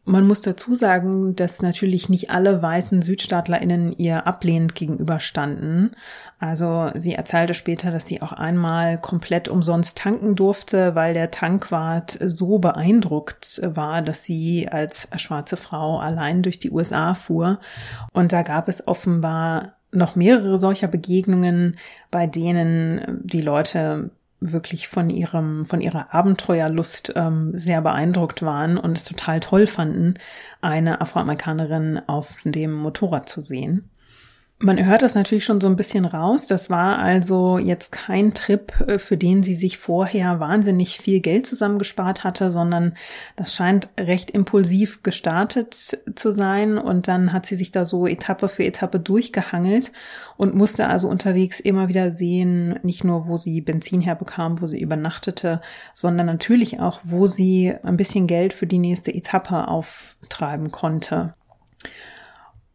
Man 0.04 0.26
muss 0.26 0.42
dazu 0.42 0.74
sagen, 0.74 1.36
dass 1.36 1.62
natürlich 1.62 2.10
nicht 2.10 2.32
alle 2.32 2.62
weißen 2.62 3.04
SüdstaatlerInnen 3.04 3.94
ihr 3.98 4.26
ablehnend 4.26 4.74
gegenüberstanden. 4.74 5.92
Also 6.40 6.90
sie 6.96 7.14
erzählte 7.14 7.54
später, 7.54 7.92
dass 7.92 8.08
sie 8.08 8.20
auch 8.22 8.32
einmal 8.32 9.00
komplett 9.00 9.48
umsonst 9.48 10.00
tanken 10.00 10.36
durfte, 10.36 10.96
weil 10.96 11.14
der 11.14 11.30
Tankwart 11.30 12.18
so 12.20 12.58
beeindruckt 12.58 13.62
war, 13.64 14.02
dass 14.02 14.24
sie 14.24 14.68
als 14.68 15.08
schwarze 15.18 15.56
Frau 15.56 16.00
allein 16.00 16.42
durch 16.42 16.58
die 16.58 16.72
USA 16.72 17.14
fuhr. 17.14 17.60
Und 18.12 18.34
da 18.34 18.42
gab 18.42 18.70
es 18.70 18.88
offenbar 18.88 19.76
noch 19.92 20.16
mehrere 20.16 20.58
solcher 20.58 20.88
Begegnungen, 20.88 21.78
bei 22.10 22.26
denen 22.26 23.22
die 23.24 23.42
Leute 23.42 24.10
wirklich 24.42 24.88
von 24.88 25.10
ihrem, 25.10 25.66
von 25.66 25.82
ihrer 25.82 26.14
Abenteuerlust 26.14 27.14
ähm, 27.16 27.52
sehr 27.54 27.82
beeindruckt 27.82 28.42
waren 28.42 28.78
und 28.78 28.98
es 28.98 29.06
total 29.06 29.40
toll 29.40 29.68
fanden, 29.68 30.16
eine 30.60 31.00
Afroamerikanerin 31.00 32.02
auf 32.08 32.38
dem 32.44 32.74
Motorrad 32.74 33.30
zu 33.30 33.40
sehen. 33.40 33.90
Man 34.64 34.86
hört 34.86 35.02
das 35.02 35.16
natürlich 35.16 35.44
schon 35.44 35.60
so 35.60 35.66
ein 35.66 35.76
bisschen 35.76 36.06
raus. 36.06 36.46
Das 36.46 36.70
war 36.70 37.00
also 37.00 37.58
jetzt 37.58 37.92
kein 37.92 38.36
Trip, 38.36 38.72
äh, 38.82 39.00
für 39.00 39.18
den 39.18 39.42
sie 39.42 39.56
sich 39.56 39.80
vorher 39.80 40.40
wahnsinnig 40.40 41.00
viel 41.00 41.20
Geld 41.20 41.48
zusammengespart 41.48 42.24
hatte, 42.24 42.52
sondern 42.52 42.94
das 43.36 43.56
scheint 43.56 43.90
recht 44.00 44.30
impulsiv 44.30 45.02
gestartet 45.02 45.74
zu 45.74 46.32
sein. 46.32 46.78
Und 46.78 47.08
dann 47.08 47.34
hat 47.34 47.48
sie 47.48 47.56
sich 47.56 47.72
da 47.72 47.86
so 47.86 48.06
Etappe 48.06 48.50
für 48.50 48.64
Etappe 48.64 49.00
durchgehangelt 49.00 49.92
und 50.38 50.54
musste 50.54 50.86
also 50.88 51.08
unterwegs 51.08 51.60
immer 51.60 51.88
wieder 51.88 52.12
sehen, 52.12 52.80
nicht 52.84 53.04
nur, 53.04 53.28
wo 53.28 53.38
sie 53.38 53.62
Benzin 53.62 54.02
herbekam, 54.02 54.62
wo 54.62 54.68
sie 54.68 54.80
übernachtete, 54.80 55.62
sondern 55.92 56.28
natürlich 56.28 56.80
auch, 56.80 57.00
wo 57.04 57.26
sie 57.26 57.74
ein 57.82 57.98
bisschen 57.98 58.28
Geld 58.28 58.54
für 58.54 58.68
die 58.68 58.78
nächste 58.78 59.12
Etappe 59.12 59.68
auftreiben 59.68 60.70
konnte. 60.70 61.34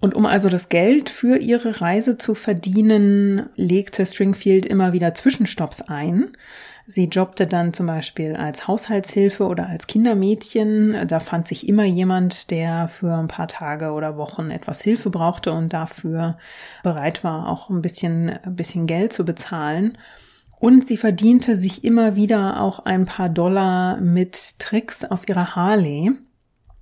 Und 0.06 0.14
um 0.14 0.24
also 0.24 0.48
das 0.48 0.68
Geld 0.68 1.10
für 1.10 1.36
ihre 1.36 1.80
Reise 1.80 2.16
zu 2.16 2.36
verdienen, 2.36 3.48
legte 3.56 4.06
Stringfield 4.06 4.64
immer 4.64 4.92
wieder 4.92 5.14
Zwischenstopps 5.14 5.82
ein. 5.82 6.28
Sie 6.86 7.06
jobbte 7.06 7.48
dann 7.48 7.72
zum 7.72 7.86
Beispiel 7.86 8.36
als 8.36 8.68
Haushaltshilfe 8.68 9.48
oder 9.48 9.68
als 9.68 9.88
Kindermädchen. 9.88 11.08
Da 11.08 11.18
fand 11.18 11.48
sich 11.48 11.68
immer 11.68 11.82
jemand, 11.82 12.52
der 12.52 12.86
für 12.88 13.16
ein 13.16 13.26
paar 13.26 13.48
Tage 13.48 13.90
oder 13.90 14.16
Wochen 14.16 14.52
etwas 14.52 14.80
Hilfe 14.80 15.10
brauchte 15.10 15.50
und 15.50 15.72
dafür 15.72 16.38
bereit 16.84 17.24
war, 17.24 17.48
auch 17.48 17.68
ein 17.68 17.82
bisschen, 17.82 18.30
ein 18.30 18.54
bisschen 18.54 18.86
Geld 18.86 19.12
zu 19.12 19.24
bezahlen. 19.24 19.98
Und 20.60 20.86
sie 20.86 20.98
verdiente 20.98 21.56
sich 21.56 21.82
immer 21.82 22.14
wieder 22.14 22.60
auch 22.60 22.78
ein 22.84 23.06
paar 23.06 23.28
Dollar 23.28 24.00
mit 24.00 24.60
Tricks 24.60 25.02
auf 25.02 25.28
ihrer 25.28 25.56
Harley. 25.56 26.12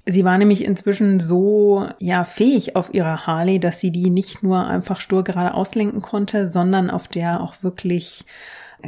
Sie 0.06 0.25
war 0.25 0.37
nämlich 0.37 0.64
inzwischen 0.64 1.18
so, 1.18 1.88
ja, 1.99 2.25
fähig 2.25 2.76
auf 2.76 2.92
ihrer 2.92 3.26
Harley, 3.26 3.58
dass 3.58 3.80
sie 3.80 3.90
die 3.90 4.11
nicht 4.11 4.42
nur 4.42 4.66
einfach 4.66 5.00
stur 5.00 5.25
gerade 5.25 5.54
auslenken 5.54 6.02
konnte, 6.02 6.49
sondern 6.49 6.90
auf 6.90 7.08
der 7.08 7.40
auch 7.40 7.62
wirklich 7.62 8.26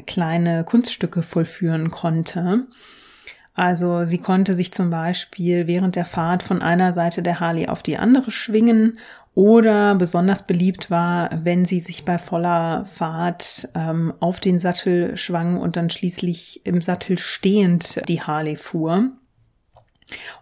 kleine 0.06 0.64
Kunststücke 0.64 1.22
vollführen 1.22 1.90
konnte. 1.90 2.66
Also 3.54 4.04
sie 4.04 4.18
konnte 4.18 4.54
sich 4.54 4.72
zum 4.72 4.90
Beispiel 4.90 5.66
während 5.66 5.96
der 5.96 6.04
Fahrt 6.04 6.42
von 6.42 6.60
einer 6.60 6.92
Seite 6.92 7.22
der 7.22 7.40
Harley 7.40 7.68
auf 7.68 7.82
die 7.82 7.96
andere 7.96 8.30
schwingen 8.30 8.98
oder 9.34 9.94
besonders 9.94 10.46
beliebt 10.46 10.90
war, 10.90 11.30
wenn 11.32 11.64
sie 11.64 11.80
sich 11.80 12.04
bei 12.04 12.18
voller 12.18 12.84
Fahrt 12.84 13.68
ähm, 13.74 14.12
auf 14.20 14.40
den 14.40 14.58
Sattel 14.58 15.16
schwang 15.16 15.58
und 15.58 15.76
dann 15.76 15.88
schließlich 15.88 16.66
im 16.66 16.82
Sattel 16.82 17.16
stehend 17.16 18.02
die 18.08 18.20
Harley 18.20 18.56
fuhr. 18.56 19.12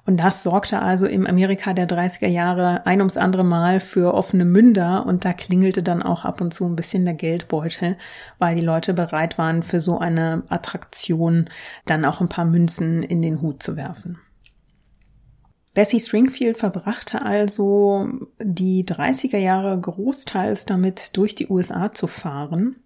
Und 0.05 0.19
das 0.19 0.43
sorgte 0.43 0.83
also 0.83 1.07
im 1.07 1.27
Amerika 1.27 1.73
der 1.73 1.89
30er 1.89 2.27
Jahre 2.27 2.85
ein 2.87 3.01
ums 3.01 3.17
andere 3.17 3.45
Mal 3.45 3.81
für 3.81 4.13
offene 4.13 4.45
Münder 4.45 5.07
und 5.07 5.25
da 5.25 5.33
klingelte 5.33 5.83
dann 5.83 6.03
auch 6.03 6.25
ab 6.25 6.41
und 6.41 6.53
zu 6.53 6.67
ein 6.67 6.77
bisschen 6.77 7.05
der 7.05 7.15
Geldbeutel, 7.15 7.97
weil 8.39 8.57
die 8.57 8.63
Leute 8.63 8.93
bereit 8.93 9.39
waren, 9.39 9.63
für 9.63 9.81
so 9.81 9.99
eine 9.99 10.43
Attraktion 10.49 11.49
dann 11.87 12.05
auch 12.05 12.21
ein 12.21 12.29
paar 12.29 12.45
Münzen 12.45 13.03
in 13.03 13.23
den 13.23 13.41
Hut 13.41 13.63
zu 13.63 13.77
werfen. 13.77 14.19
Bessie 15.73 15.99
Stringfield 15.99 16.59
verbrachte 16.59 17.23
also 17.23 18.09
die 18.41 18.85
30er 18.85 19.39
Jahre 19.39 19.79
großteils 19.81 20.67
damit, 20.67 21.17
durch 21.17 21.35
die 21.35 21.49
USA 21.49 21.91
zu 21.91 22.07
fahren 22.07 22.77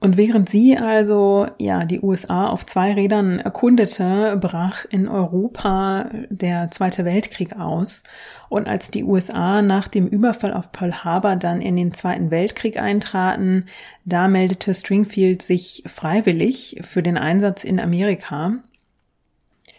Und 0.00 0.16
während 0.16 0.48
sie 0.48 0.78
also 0.78 1.48
ja 1.60 1.84
die 1.84 2.00
USA 2.00 2.46
auf 2.46 2.64
zwei 2.64 2.92
Rädern 2.92 3.40
erkundete, 3.40 4.38
brach 4.40 4.84
in 4.84 5.08
Europa 5.08 6.08
der 6.30 6.70
Zweite 6.70 7.04
Weltkrieg 7.04 7.58
aus. 7.58 8.04
Und 8.48 8.68
als 8.68 8.92
die 8.92 9.02
USA 9.02 9.60
nach 9.60 9.88
dem 9.88 10.06
Überfall 10.06 10.54
auf 10.54 10.70
Pearl 10.70 11.02
Harbor 11.02 11.34
dann 11.34 11.60
in 11.60 11.74
den 11.74 11.92
Zweiten 11.94 12.30
Weltkrieg 12.30 12.80
eintraten, 12.80 13.66
da 14.04 14.28
meldete 14.28 14.72
Stringfield 14.72 15.42
sich 15.42 15.82
freiwillig 15.86 16.80
für 16.84 17.02
den 17.02 17.18
Einsatz 17.18 17.64
in 17.64 17.80
Amerika. 17.80 18.52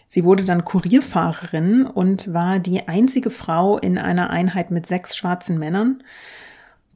Sie 0.06 0.24
wurde 0.24 0.44
dann 0.44 0.64
Kurierfahrerin 0.64 1.86
und 1.86 2.34
war 2.34 2.58
die 2.58 2.88
einzige 2.88 3.30
Frau 3.30 3.78
in 3.78 3.96
einer 3.96 4.28
Einheit 4.28 4.70
mit 4.70 4.86
sechs 4.86 5.16
schwarzen 5.16 5.58
Männern. 5.58 6.02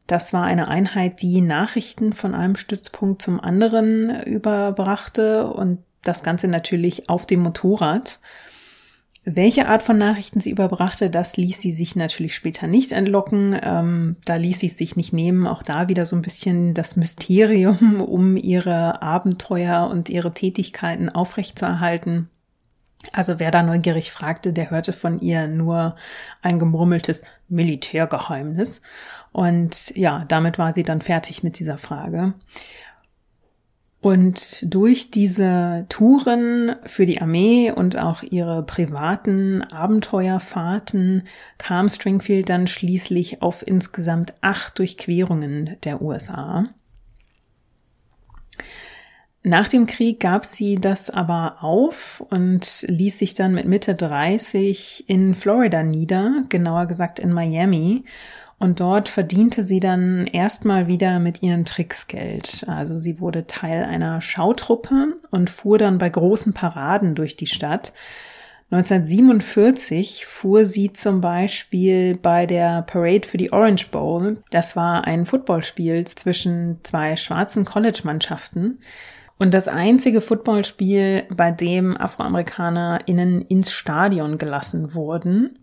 Das 0.07 0.33
war 0.33 0.45
eine 0.45 0.69
Einheit, 0.69 1.23
die 1.23 1.41
Nachrichten 1.41 2.13
von 2.13 2.35
einem 2.35 2.57
Stützpunkt 2.57 3.23
zum 3.23 3.41
anderen 3.41 4.23
überbrachte 4.25 5.47
und 5.47 5.79
das 6.03 6.23
Ganze 6.23 6.49
natürlich 6.49 7.09
auf 7.09 7.27
dem 7.27 7.41
Motorrad. 7.41 8.21
Welche 9.27 9.69
Art 9.69 9.83
von 9.83 9.97
Nachrichten 9.97 10.41
sie 10.41 10.51
überbrachte, 10.51 11.09
das 11.09 11.39
ließ 11.39 11.59
sie 11.59 11.73
sich 11.73 11.97
natürlich 11.97 12.35
später 12.35 12.67
nicht 12.67 12.93
entlocken. 12.93 13.59
Ähm, 13.63 14.17
da 14.27 14.37
ließ 14.37 14.61
sie 14.61 14.69
sich 14.69 14.97
nicht 14.97 15.15
nehmen. 15.15 15.47
Auch 15.47 15.63
da 15.63 15.89
wieder 15.89 16.05
so 16.05 16.15
ein 16.15 16.21
bisschen 16.21 16.75
das 16.75 16.97
Mysterium 16.97 18.01
um 18.07 18.37
ihre 18.37 19.01
Abenteuer 19.01 19.89
und 19.91 20.11
ihre 20.11 20.35
Tätigkeiten 20.35 21.09
aufrechtzuerhalten. 21.09 22.29
Also 23.13 23.39
wer 23.39 23.51
da 23.51 23.63
neugierig 23.63 24.11
fragte, 24.11 24.53
der 24.53 24.71
hörte 24.71 24.93
von 24.93 25.21
ihr 25.21 25.47
nur 25.47 25.97
ein 26.43 26.59
gemurmeltes 26.59 27.25
Militärgeheimnis. 27.49 28.81
Und 29.33 29.97
ja, 29.97 30.25
damit 30.29 30.59
war 30.59 30.73
sie 30.73 30.83
dann 30.85 31.01
fertig 31.01 31.43
mit 31.43 31.59
dieser 31.59 31.79
Frage. 31.79 32.35
Und 34.05 34.73
durch 34.75 35.11
diese 35.11 35.87
Touren 35.89 36.77
für 36.85 37.07
die 37.07 37.23
Armee 37.23 37.71
und 37.71 37.97
auch 37.97 38.23
ihre 38.23 38.63
privaten 38.63 39.63
Abenteuerfahrten 39.63 41.23
kam 41.57 41.89
Stringfield 41.89 42.51
dann 42.51 42.67
schließlich 42.67 43.41
auf 43.41 43.67
insgesamt 43.67 44.35
acht 44.43 44.79
Durchquerungen 44.79 45.77
der 45.85 46.03
USA. 46.03 46.65
Nach 49.47 49.69
dem 49.69 49.85
Krieg 49.85 50.21
gab 50.21 50.47
sie 50.47 50.77
das 50.77 51.11
aber 51.11 51.59
auf 51.61 52.25
und 52.31 52.87
ließ 52.89 53.19
sich 53.19 53.35
dann 53.35 53.53
mit 53.53 53.67
Mitte 53.67 53.95
30 53.95 55.05
in 55.07 55.35
Florida 55.35 55.83
nieder, 55.83 56.45
genauer 56.49 56.87
gesagt 56.87 57.19
in 57.19 57.31
Miami 57.31 58.05
und 58.59 58.81
dort 58.81 59.11
verdiente 59.11 59.63
sie 59.63 59.81
dann 59.81 60.27
erstmal 60.27 60.87
wieder 60.87 61.19
mit 61.19 61.43
ihren 61.43 61.67
Tricks 61.67 62.07
Geld. 62.07 62.65
Also 62.69 62.97
sie 62.97 63.21
wurde 63.21 63.47
Teil 63.47 63.85
einer 63.85 64.23
Schautruppe 64.23 65.17
und 65.31 65.51
fuhr 65.51 65.77
dann 65.77 65.99
bei 65.99 66.09
großen 66.09 66.55
Paraden 66.55 67.15
durch 67.15 67.37
die 67.37 67.47
Stadt. 67.47 67.93
1947 68.71 70.25
fuhr 70.25 70.65
sie 70.65 70.95
zum 70.95 71.21
Beispiel 71.21 72.17
bei 72.17 72.47
der 72.47 72.81
Parade 72.81 73.29
für 73.29 73.37
die 73.37 73.53
Orange 73.53 73.89
Bowl. 73.91 74.43
Das 74.51 74.75
war 74.75 75.07
ein 75.07 75.27
Footballspiel 75.27 76.07
zwischen 76.07 76.79
zwei 76.83 77.17
schwarzen 77.17 77.67
College-Mannschaften. 77.67 78.79
Und 79.39 79.53
das 79.53 79.67
einzige 79.67 80.21
Footballspiel, 80.21 81.27
bei 81.35 81.51
dem 81.51 81.97
AfroamerikanerInnen 81.97 83.43
ins 83.43 83.73
Stadion 83.73 84.39
gelassen 84.39 84.95
wurden. 84.95 85.59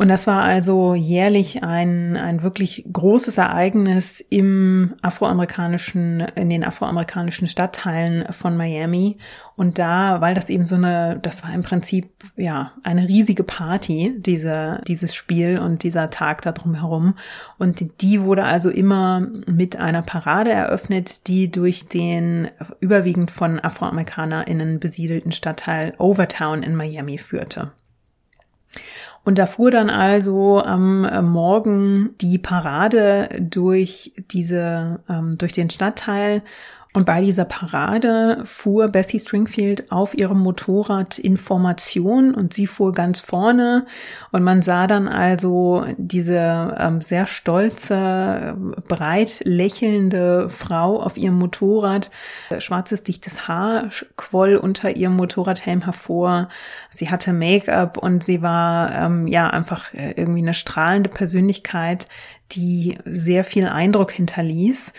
Und 0.00 0.08
das 0.08 0.26
war 0.26 0.44
also 0.44 0.94
jährlich 0.94 1.62
ein, 1.62 2.16
ein 2.16 2.42
wirklich 2.42 2.86
großes 2.90 3.36
Ereignis 3.36 4.24
im 4.30 4.94
afroamerikanischen, 5.02 6.20
in 6.36 6.48
den 6.48 6.64
afroamerikanischen 6.64 7.48
Stadtteilen 7.48 8.32
von 8.32 8.56
Miami. 8.56 9.18
Und 9.56 9.78
da, 9.78 10.22
weil 10.22 10.32
das 10.34 10.48
eben 10.48 10.64
so 10.64 10.76
eine, 10.76 11.18
das 11.20 11.42
war 11.42 11.52
im 11.52 11.60
Prinzip, 11.60 12.08
ja, 12.34 12.72
eine 12.82 13.08
riesige 13.08 13.44
Party, 13.44 14.14
diese, 14.16 14.80
dieses 14.86 15.14
Spiel 15.14 15.58
und 15.58 15.82
dieser 15.82 16.08
Tag 16.08 16.40
da 16.40 16.52
drumherum. 16.52 17.16
Und 17.58 18.00
die 18.00 18.22
wurde 18.22 18.44
also 18.44 18.70
immer 18.70 19.28
mit 19.44 19.76
einer 19.76 20.00
Parade 20.00 20.50
eröffnet, 20.50 21.26
die 21.26 21.50
durch 21.50 21.90
den 21.90 22.48
überwiegend 22.80 23.30
von 23.30 23.62
AfroamerikanerInnen 23.62 24.80
besiedelten 24.80 25.32
Stadtteil 25.32 25.92
Overtown 25.98 26.62
in 26.62 26.74
Miami 26.74 27.18
führte. 27.18 27.72
Und 29.24 29.38
da 29.38 29.46
fuhr 29.46 29.70
dann 29.70 29.90
also 29.90 30.62
am 30.62 31.04
äh, 31.04 31.22
Morgen 31.22 32.14
die 32.20 32.38
Parade 32.38 33.28
durch 33.40 34.12
diese, 34.30 35.00
ähm, 35.08 35.36
durch 35.36 35.52
den 35.52 35.70
Stadtteil 35.70 36.42
und 36.92 37.06
bei 37.06 37.20
dieser 37.20 37.44
Parade 37.44 38.42
fuhr 38.44 38.88
Bessie 38.88 39.20
Stringfield 39.20 39.92
auf 39.92 40.12
ihrem 40.18 40.40
Motorrad 40.40 41.20
in 41.20 41.38
Formation 41.38 42.34
und 42.34 42.52
sie 42.52 42.66
fuhr 42.66 42.92
ganz 42.92 43.20
vorne 43.20 43.86
und 44.32 44.42
man 44.42 44.60
sah 44.60 44.88
dann 44.88 45.06
also 45.06 45.84
diese 45.98 46.76
ähm, 46.80 47.00
sehr 47.00 47.28
stolze, 47.28 48.56
breit 48.88 49.40
lächelnde 49.44 50.50
Frau 50.50 51.00
auf 51.00 51.16
ihrem 51.16 51.38
Motorrad. 51.38 52.10
Schwarzes, 52.58 53.04
dichtes 53.04 53.46
Haar 53.46 53.90
quoll 54.16 54.56
unter 54.56 54.96
ihrem 54.96 55.14
Motorradhelm 55.14 55.84
hervor. 55.84 56.48
Sie 56.90 57.08
hatte 57.08 57.32
Make-up 57.32 57.98
und 57.98 58.24
sie 58.24 58.42
war 58.42 58.92
ähm, 58.92 59.28
ja 59.28 59.48
einfach 59.48 59.94
äh, 59.94 60.14
irgendwie 60.16 60.42
eine 60.42 60.54
strahlende 60.54 61.08
Persönlichkeit, 61.08 62.08
die 62.50 62.98
sehr 63.04 63.44
viel 63.44 63.68
Eindruck 63.68 64.10
hinterließ. 64.10 64.92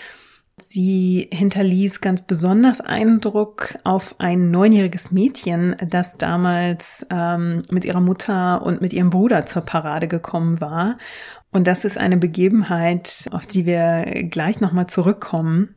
Sie 0.61 1.27
hinterließ 1.31 2.01
ganz 2.01 2.21
besonders 2.21 2.81
Eindruck 2.81 3.77
auf 3.83 4.15
ein 4.19 4.51
neunjähriges 4.51 5.11
Mädchen, 5.11 5.75
das 5.85 6.17
damals 6.17 7.05
ähm, 7.09 7.61
mit 7.69 7.85
ihrer 7.85 8.01
Mutter 8.01 8.61
und 8.61 8.81
mit 8.81 8.93
ihrem 8.93 9.09
Bruder 9.09 9.45
zur 9.45 9.63
Parade 9.63 10.07
gekommen 10.07 10.61
war. 10.61 10.97
Und 11.51 11.67
das 11.67 11.83
ist 11.83 11.97
eine 11.97 12.17
Begebenheit, 12.17 13.25
auf 13.31 13.47
die 13.47 13.65
wir 13.65 14.05
gleich 14.29 14.61
nochmal 14.61 14.87
zurückkommen. 14.87 15.75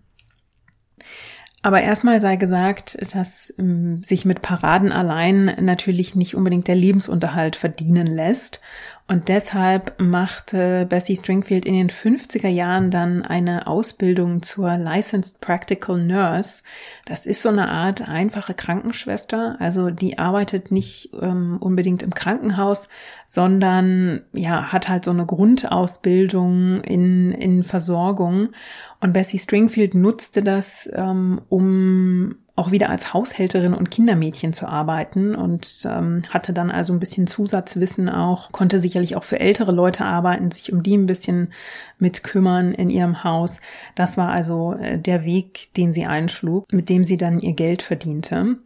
Aber 1.64 1.80
erstmal 1.80 2.20
sei 2.20 2.36
gesagt, 2.36 2.98
dass 3.14 3.52
ähm, 3.58 4.02
sich 4.02 4.26
mit 4.26 4.42
Paraden 4.42 4.92
allein 4.92 5.46
natürlich 5.60 6.14
nicht 6.14 6.34
unbedingt 6.34 6.68
der 6.68 6.76
Lebensunterhalt 6.76 7.56
verdienen 7.56 8.06
lässt 8.06 8.60
und 9.06 9.28
deshalb 9.28 10.00
machte 10.00 10.86
Bessie 10.86 11.16
Stringfield 11.16 11.66
in 11.66 11.74
den 11.74 11.90
50er 11.90 12.48
Jahren 12.48 12.90
dann 12.90 13.20
eine 13.22 13.66
Ausbildung 13.66 14.40
zur 14.42 14.78
Licensed 14.78 15.42
Practical 15.42 16.02
Nurse. 16.02 16.62
Das 17.04 17.26
ist 17.26 17.42
so 17.42 17.50
eine 17.50 17.68
Art 17.68 18.08
einfache 18.08 18.54
Krankenschwester. 18.54 19.56
Also 19.58 19.90
die 19.90 20.18
arbeitet 20.18 20.70
nicht 20.70 21.10
ähm, 21.20 21.58
unbedingt 21.60 22.02
im 22.02 22.14
Krankenhaus, 22.14 22.88
sondern 23.26 24.22
ja, 24.32 24.72
hat 24.72 24.88
halt 24.88 25.04
so 25.04 25.10
eine 25.10 25.26
Grundausbildung 25.26 26.80
in, 26.80 27.32
in 27.32 27.62
Versorgung. 27.62 28.52
Und 29.00 29.12
Bessie 29.12 29.38
Stringfield 29.38 29.94
nutzte 29.94 30.42
das, 30.42 30.88
ähm, 30.94 31.42
um 31.50 32.36
auch 32.56 32.70
wieder 32.70 32.88
als 32.88 33.12
Haushälterin 33.12 33.74
und 33.74 33.90
Kindermädchen 33.90 34.52
zu 34.52 34.66
arbeiten 34.66 35.34
und 35.34 35.86
ähm, 35.86 36.22
hatte 36.30 36.52
dann 36.52 36.70
also 36.70 36.92
ein 36.92 37.00
bisschen 37.00 37.26
Zusatzwissen 37.26 38.08
auch, 38.08 38.52
konnte 38.52 38.78
sicherlich 38.78 39.16
auch 39.16 39.24
für 39.24 39.40
ältere 39.40 39.72
Leute 39.72 40.04
arbeiten, 40.04 40.52
sich 40.52 40.72
um 40.72 40.84
die 40.84 40.96
ein 40.96 41.06
bisschen 41.06 41.52
mit 41.98 42.22
kümmern 42.22 42.72
in 42.72 42.90
ihrem 42.90 43.24
Haus. 43.24 43.58
Das 43.96 44.16
war 44.16 44.30
also 44.30 44.74
äh, 44.74 44.98
der 44.98 45.24
Weg, 45.24 45.72
den 45.76 45.92
sie 45.92 46.06
einschlug, 46.06 46.72
mit 46.72 46.88
dem 46.88 47.02
sie 47.02 47.16
dann 47.16 47.40
ihr 47.40 47.54
Geld 47.54 47.82
verdiente. 47.82 48.58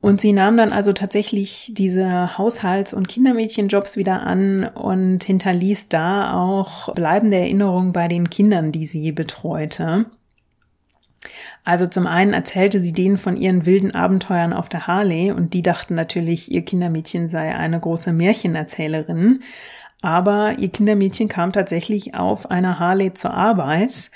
Und 0.00 0.20
sie 0.20 0.32
nahm 0.32 0.56
dann 0.56 0.72
also 0.72 0.92
tatsächlich 0.92 1.72
diese 1.74 2.36
Haushalts- 2.38 2.92
und 2.94 3.08
Kindermädchenjobs 3.08 3.96
wieder 3.96 4.22
an 4.22 4.64
und 4.66 5.24
hinterließ 5.24 5.88
da 5.88 6.34
auch 6.34 6.94
bleibende 6.94 7.38
Erinnerungen 7.38 7.92
bei 7.92 8.06
den 8.06 8.28
Kindern, 8.30 8.70
die 8.70 8.86
sie 8.86 9.12
betreute. 9.12 10.06
Also 11.64 11.86
zum 11.86 12.06
einen 12.06 12.32
erzählte 12.34 12.80
sie 12.80 12.92
denen 12.92 13.18
von 13.18 13.36
ihren 13.36 13.66
wilden 13.66 13.94
Abenteuern 13.94 14.52
auf 14.52 14.68
der 14.68 14.86
Harley 14.86 15.32
und 15.32 15.54
die 15.54 15.62
dachten 15.62 15.94
natürlich, 15.94 16.50
ihr 16.50 16.62
Kindermädchen 16.62 17.28
sei 17.28 17.54
eine 17.54 17.80
große 17.80 18.12
Märchenerzählerin. 18.12 19.42
Aber 20.02 20.58
ihr 20.58 20.68
Kindermädchen 20.68 21.28
kam 21.28 21.52
tatsächlich 21.52 22.14
auf 22.14 22.50
einer 22.50 22.78
Harley 22.78 23.14
zur 23.14 23.32
Arbeit 23.32 24.10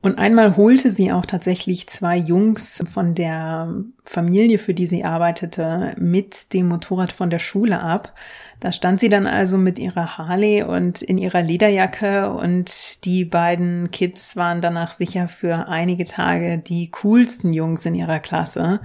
und 0.00 0.18
einmal 0.18 0.56
holte 0.56 0.92
sie 0.92 1.12
auch 1.12 1.26
tatsächlich 1.26 1.88
zwei 1.88 2.16
Jungs 2.16 2.82
von 2.92 3.14
der 3.14 3.74
Familie, 4.04 4.58
für 4.58 4.72
die 4.72 4.86
sie 4.86 5.04
arbeitete, 5.04 5.94
mit 5.98 6.52
dem 6.52 6.68
Motorrad 6.68 7.12
von 7.12 7.30
der 7.30 7.40
Schule 7.40 7.80
ab. 7.80 8.14
Da 8.60 8.72
stand 8.72 8.98
sie 8.98 9.08
dann 9.08 9.26
also 9.26 9.56
mit 9.56 9.78
ihrer 9.78 10.18
Harley 10.18 10.62
und 10.64 11.00
in 11.00 11.16
ihrer 11.16 11.42
Lederjacke 11.42 12.30
und 12.30 13.04
die 13.04 13.24
beiden 13.24 13.90
Kids 13.92 14.34
waren 14.34 14.60
danach 14.60 14.92
sicher 14.92 15.28
für 15.28 15.68
einige 15.68 16.04
Tage 16.04 16.58
die 16.58 16.90
coolsten 16.90 17.52
Jungs 17.52 17.86
in 17.86 17.94
ihrer 17.94 18.18
Klasse. 18.18 18.80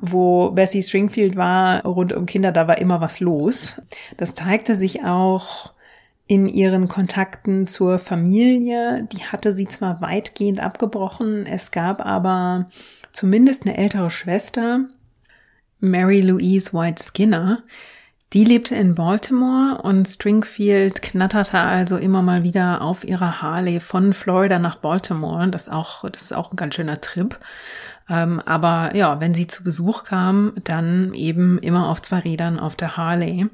Wo 0.00 0.50
Bessie 0.50 0.82
Stringfield 0.82 1.36
war, 1.36 1.84
rund 1.84 2.12
um 2.12 2.26
Kinder, 2.26 2.50
da 2.50 2.66
war 2.66 2.78
immer 2.78 3.00
was 3.00 3.20
los. 3.20 3.80
Das 4.16 4.34
zeigte 4.34 4.74
sich 4.74 5.04
auch 5.04 5.72
in 6.26 6.48
ihren 6.48 6.88
Kontakten 6.88 7.68
zur 7.68 8.00
Familie. 8.00 9.06
Die 9.12 9.22
hatte 9.24 9.52
sie 9.52 9.68
zwar 9.68 10.00
weitgehend 10.00 10.58
abgebrochen, 10.58 11.46
es 11.46 11.70
gab 11.70 12.04
aber 12.04 12.68
zumindest 13.12 13.64
eine 13.64 13.76
ältere 13.76 14.10
Schwester, 14.10 14.86
Mary 15.78 16.20
Louise 16.22 16.72
White 16.72 17.02
Skinner, 17.02 17.62
die 18.34 18.44
lebte 18.44 18.74
in 18.74 18.96
Baltimore 18.96 19.80
und 19.80 20.08
Stringfield 20.08 21.02
knatterte 21.02 21.58
also 21.58 21.96
immer 21.96 22.20
mal 22.20 22.42
wieder 22.42 22.82
auf 22.82 23.04
ihrer 23.04 23.40
Harley 23.40 23.78
von 23.78 24.12
Florida 24.12 24.58
nach 24.58 24.74
Baltimore. 24.74 25.48
Das 25.48 25.68
ist 25.68 25.72
auch, 25.72 26.08
das 26.10 26.24
ist 26.24 26.34
auch 26.34 26.52
ein 26.52 26.56
ganz 26.56 26.74
schöner 26.74 27.00
Trip. 27.00 27.38
Ähm, 28.10 28.40
aber 28.40 28.94
ja, 28.96 29.20
wenn 29.20 29.34
sie 29.34 29.46
zu 29.46 29.62
Besuch 29.62 30.02
kam, 30.02 30.52
dann 30.64 31.14
eben 31.14 31.60
immer 31.60 31.88
auf 31.88 32.02
zwei 32.02 32.18
Rädern 32.18 32.58
auf 32.58 32.74
der 32.74 32.96
Harley. 32.96 33.46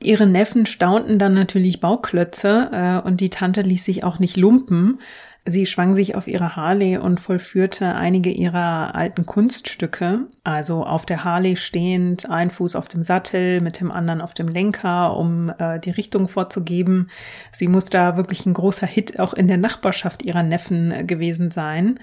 Ihre 0.00 0.26
Neffen 0.26 0.66
staunten 0.66 1.18
dann 1.18 1.34
natürlich 1.34 1.80
Bauklötze 1.80 2.70
äh, 2.72 3.06
und 3.06 3.20
die 3.20 3.30
Tante 3.30 3.62
ließ 3.62 3.84
sich 3.84 4.04
auch 4.04 4.20
nicht 4.20 4.36
lumpen. 4.36 5.00
Sie 5.46 5.66
schwang 5.66 5.92
sich 5.92 6.14
auf 6.14 6.26
ihre 6.26 6.56
Harley 6.56 6.96
und 6.96 7.20
vollführte 7.20 7.94
einige 7.94 8.30
ihrer 8.30 8.94
alten 8.94 9.26
Kunststücke, 9.26 10.20
also 10.42 10.86
auf 10.86 11.04
der 11.04 11.22
Harley 11.22 11.56
stehend, 11.56 12.30
ein 12.30 12.48
Fuß 12.48 12.76
auf 12.76 12.88
dem 12.88 13.02
Sattel, 13.02 13.60
mit 13.60 13.78
dem 13.78 13.92
anderen 13.92 14.22
auf 14.22 14.32
dem 14.32 14.48
Lenker, 14.48 15.14
um 15.14 15.52
äh, 15.58 15.78
die 15.80 15.90
Richtung 15.90 16.28
vorzugeben. 16.28 17.10
Sie 17.52 17.68
muss 17.68 17.90
da 17.90 18.16
wirklich 18.16 18.46
ein 18.46 18.54
großer 18.54 18.86
Hit 18.86 19.20
auch 19.20 19.34
in 19.34 19.46
der 19.46 19.58
Nachbarschaft 19.58 20.22
ihrer 20.22 20.42
Neffen 20.42 20.92
äh, 20.92 21.04
gewesen 21.04 21.50
sein. 21.50 22.00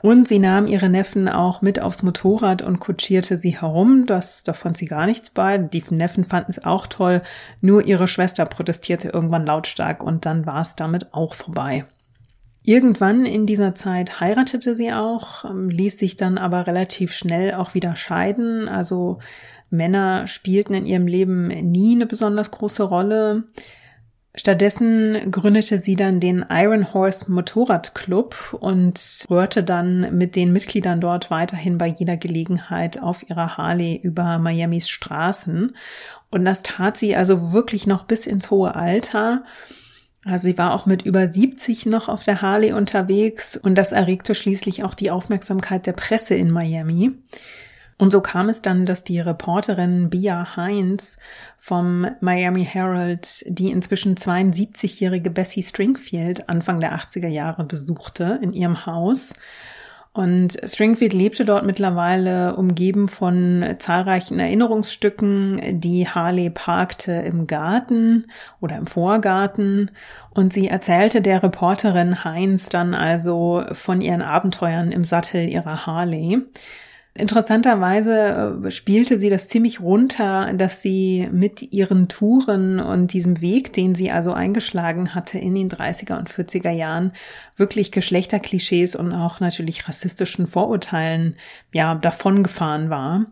Und 0.00 0.26
sie 0.26 0.38
nahm 0.38 0.66
ihre 0.66 0.88
Neffen 0.88 1.28
auch 1.28 1.60
mit 1.60 1.82
aufs 1.82 2.02
Motorrad 2.02 2.62
und 2.62 2.78
kutschierte 2.78 3.36
sie 3.36 3.60
herum. 3.60 4.06
Das, 4.06 4.42
da 4.42 4.54
fand 4.54 4.78
sie 4.78 4.86
gar 4.86 5.04
nichts 5.04 5.28
bei. 5.28 5.58
Die 5.58 5.84
Neffen 5.90 6.24
fanden 6.24 6.50
es 6.50 6.64
auch 6.64 6.86
toll. 6.86 7.20
Nur 7.60 7.84
ihre 7.84 8.08
Schwester 8.08 8.46
protestierte 8.46 9.10
irgendwann 9.10 9.44
lautstark 9.44 10.02
und 10.02 10.24
dann 10.24 10.46
war 10.46 10.62
es 10.62 10.76
damit 10.76 11.12
auch 11.12 11.34
vorbei. 11.34 11.84
Irgendwann 12.66 13.26
in 13.26 13.44
dieser 13.44 13.74
Zeit 13.74 14.20
heiratete 14.20 14.74
sie 14.74 14.90
auch, 14.90 15.44
ähm, 15.44 15.68
ließ 15.68 15.98
sich 15.98 16.16
dann 16.16 16.38
aber 16.38 16.66
relativ 16.66 17.12
schnell 17.12 17.52
auch 17.52 17.74
wieder 17.74 17.94
scheiden. 17.94 18.68
Also 18.68 19.18
Männer 19.68 20.26
spielten 20.26 20.72
in 20.72 20.86
ihrem 20.86 21.06
Leben 21.06 21.48
nie 21.48 21.94
eine 21.94 22.06
besonders 22.06 22.50
große 22.50 22.82
Rolle. 22.82 23.44
Stattdessen 24.34 25.30
gründete 25.30 25.78
sie 25.78 25.94
dann 25.94 26.20
den 26.20 26.44
Iron 26.48 26.94
Horse 26.94 27.30
Motorradclub 27.30 28.56
und 28.58 28.98
rührte 29.30 29.62
dann 29.62 30.16
mit 30.16 30.34
den 30.34 30.52
Mitgliedern 30.52 31.02
dort 31.02 31.30
weiterhin 31.30 31.76
bei 31.76 31.86
jeder 31.86 32.16
Gelegenheit 32.16 33.00
auf 33.00 33.28
ihrer 33.28 33.58
Harley 33.58 34.00
über 34.02 34.38
Miamis 34.38 34.88
Straßen. 34.88 35.76
Und 36.30 36.44
das 36.46 36.62
tat 36.62 36.96
sie 36.96 37.14
also 37.14 37.52
wirklich 37.52 37.86
noch 37.86 38.04
bis 38.04 38.26
ins 38.26 38.50
hohe 38.50 38.74
Alter. 38.74 39.44
Also 40.24 40.48
sie 40.48 40.58
war 40.58 40.72
auch 40.72 40.86
mit 40.86 41.02
über 41.02 41.26
70 41.28 41.86
noch 41.86 42.08
auf 42.08 42.22
der 42.22 42.40
Harley 42.40 42.72
unterwegs 42.72 43.56
und 43.56 43.74
das 43.74 43.92
erregte 43.92 44.34
schließlich 44.34 44.82
auch 44.82 44.94
die 44.94 45.10
Aufmerksamkeit 45.10 45.86
der 45.86 45.92
Presse 45.92 46.34
in 46.34 46.50
Miami. 46.50 47.12
Und 47.96 48.10
so 48.10 48.20
kam 48.20 48.48
es 48.48 48.60
dann, 48.60 48.86
dass 48.86 49.04
die 49.04 49.20
Reporterin 49.20 50.10
Bia 50.10 50.56
Heinz 50.56 51.18
vom 51.58 52.06
Miami 52.20 52.64
Herald 52.64 53.44
die 53.46 53.70
inzwischen 53.70 54.16
72-jährige 54.16 55.30
Bessie 55.30 55.62
Stringfield 55.62 56.48
Anfang 56.48 56.80
der 56.80 56.98
80er 56.98 57.28
Jahre 57.28 57.64
besuchte 57.64 58.40
in 58.42 58.52
ihrem 58.52 58.86
Haus 58.86 59.34
und 60.14 60.56
Stringfield 60.64 61.12
lebte 61.12 61.44
dort 61.44 61.66
mittlerweile 61.66 62.54
umgeben 62.54 63.08
von 63.08 63.64
zahlreichen 63.80 64.38
Erinnerungsstücken. 64.38 65.80
Die 65.80 66.08
Harley 66.08 66.50
parkte 66.50 67.10
im 67.10 67.48
Garten 67.48 68.28
oder 68.60 68.76
im 68.76 68.86
Vorgarten 68.86 69.90
und 70.30 70.52
sie 70.52 70.68
erzählte 70.68 71.20
der 71.20 71.42
Reporterin 71.42 72.22
Heinz 72.22 72.68
dann 72.68 72.94
also 72.94 73.64
von 73.72 74.00
ihren 74.00 74.22
Abenteuern 74.22 74.92
im 74.92 75.02
Sattel 75.02 75.48
ihrer 75.48 75.84
Harley. 75.84 76.42
Interessanterweise 77.16 78.60
äh, 78.64 78.70
spielte 78.72 79.20
sie 79.20 79.30
das 79.30 79.46
ziemlich 79.46 79.78
runter, 79.80 80.52
dass 80.54 80.82
sie 80.82 81.28
mit 81.30 81.72
ihren 81.72 82.08
Touren 82.08 82.80
und 82.80 83.12
diesem 83.12 83.40
Weg, 83.40 83.72
den 83.72 83.94
sie 83.94 84.10
also 84.10 84.32
eingeschlagen 84.32 85.14
hatte 85.14 85.38
in 85.38 85.54
den 85.54 85.70
30er 85.70 86.18
und 86.18 86.28
40er 86.28 86.72
Jahren, 86.72 87.12
wirklich 87.54 87.92
Geschlechterklischees 87.92 88.96
und 88.96 89.12
auch 89.12 89.38
natürlich 89.38 89.88
rassistischen 89.88 90.48
Vorurteilen, 90.48 91.36
ja, 91.72 91.94
davongefahren 91.94 92.90
war 92.90 93.26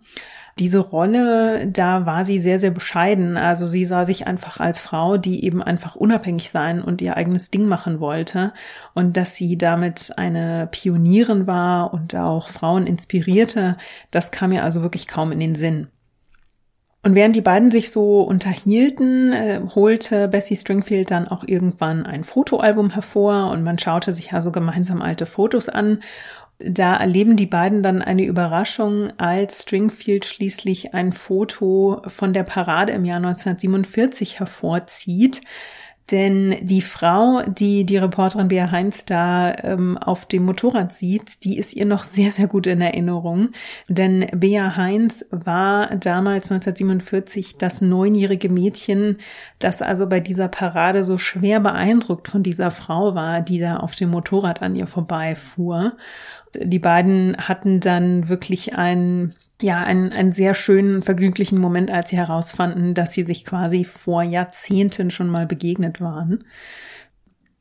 diese 0.58 0.78
Rolle, 0.78 1.66
da 1.66 2.04
war 2.04 2.24
sie 2.24 2.38
sehr, 2.38 2.58
sehr 2.58 2.70
bescheiden. 2.70 3.36
Also 3.36 3.68
sie 3.68 3.84
sah 3.84 4.04
sich 4.04 4.26
einfach 4.26 4.60
als 4.60 4.78
Frau, 4.78 5.16
die 5.16 5.44
eben 5.44 5.62
einfach 5.62 5.96
unabhängig 5.96 6.50
sein 6.50 6.82
und 6.82 7.00
ihr 7.00 7.16
eigenes 7.16 7.50
Ding 7.50 7.66
machen 7.66 8.00
wollte. 8.00 8.52
Und 8.94 9.16
dass 9.16 9.34
sie 9.34 9.56
damit 9.56 10.12
eine 10.16 10.68
Pionierin 10.70 11.46
war 11.46 11.94
und 11.94 12.14
auch 12.14 12.48
Frauen 12.48 12.86
inspirierte, 12.86 13.76
das 14.10 14.30
kam 14.30 14.50
mir 14.50 14.62
also 14.62 14.82
wirklich 14.82 15.08
kaum 15.08 15.32
in 15.32 15.40
den 15.40 15.54
Sinn. 15.54 15.88
Und 17.04 17.16
während 17.16 17.34
die 17.34 17.40
beiden 17.40 17.72
sich 17.72 17.90
so 17.90 18.22
unterhielten, 18.22 19.32
äh, 19.32 19.60
holte 19.74 20.28
Bessie 20.28 20.56
Stringfield 20.56 21.10
dann 21.10 21.26
auch 21.26 21.42
irgendwann 21.44 22.06
ein 22.06 22.22
Fotoalbum 22.22 22.90
hervor 22.90 23.50
und 23.50 23.64
man 23.64 23.76
schaute 23.78 24.12
sich 24.12 24.32
also 24.32 24.52
gemeinsam 24.52 25.02
alte 25.02 25.26
Fotos 25.26 25.68
an 25.68 25.98
da 26.58 26.96
erleben 26.96 27.36
die 27.36 27.46
beiden 27.46 27.82
dann 27.82 28.02
eine 28.02 28.24
Überraschung, 28.24 29.08
als 29.18 29.62
Stringfield 29.62 30.24
schließlich 30.24 30.94
ein 30.94 31.12
Foto 31.12 32.02
von 32.06 32.32
der 32.32 32.44
Parade 32.44 32.92
im 32.92 33.04
Jahr 33.04 33.16
1947 33.16 34.38
hervorzieht. 34.38 35.40
Denn 36.10 36.56
die 36.60 36.82
Frau, 36.82 37.42
die 37.46 37.84
die 37.84 37.96
Reporterin 37.96 38.48
Bea 38.48 38.70
Heinz 38.70 39.04
da 39.04 39.52
ähm, 39.62 39.96
auf 39.96 40.26
dem 40.26 40.44
Motorrad 40.44 40.92
sieht, 40.92 41.44
die 41.44 41.56
ist 41.56 41.74
ihr 41.74 41.86
noch 41.86 42.04
sehr, 42.04 42.32
sehr 42.32 42.48
gut 42.48 42.66
in 42.66 42.80
Erinnerung. 42.80 43.50
Denn 43.88 44.26
Bea 44.34 44.76
Heinz 44.76 45.24
war 45.30 45.94
damals 45.96 46.50
1947 46.50 47.56
das 47.56 47.80
neunjährige 47.80 48.48
Mädchen, 48.48 49.18
das 49.60 49.80
also 49.80 50.08
bei 50.08 50.18
dieser 50.20 50.48
Parade 50.48 51.04
so 51.04 51.18
schwer 51.18 51.60
beeindruckt 51.60 52.28
von 52.28 52.42
dieser 52.42 52.72
Frau 52.72 53.14
war, 53.14 53.40
die 53.40 53.60
da 53.60 53.76
auf 53.76 53.94
dem 53.94 54.10
Motorrad 54.10 54.60
an 54.60 54.74
ihr 54.74 54.88
vorbeifuhr. 54.88 55.96
Die 56.54 56.78
beiden 56.78 57.36
hatten 57.36 57.80
dann 57.80 58.28
wirklich 58.28 58.74
ein 58.74 59.34
ja, 59.62 59.80
einen, 59.80 60.12
einen 60.12 60.32
sehr 60.32 60.54
schönen, 60.54 61.02
vergnüglichen 61.02 61.58
Moment, 61.58 61.90
als 61.90 62.10
sie 62.10 62.16
herausfanden, 62.16 62.94
dass 62.94 63.12
sie 63.12 63.22
sich 63.22 63.44
quasi 63.44 63.84
vor 63.84 64.22
Jahrzehnten 64.24 65.10
schon 65.10 65.28
mal 65.28 65.46
begegnet 65.46 66.00
waren. 66.00 66.44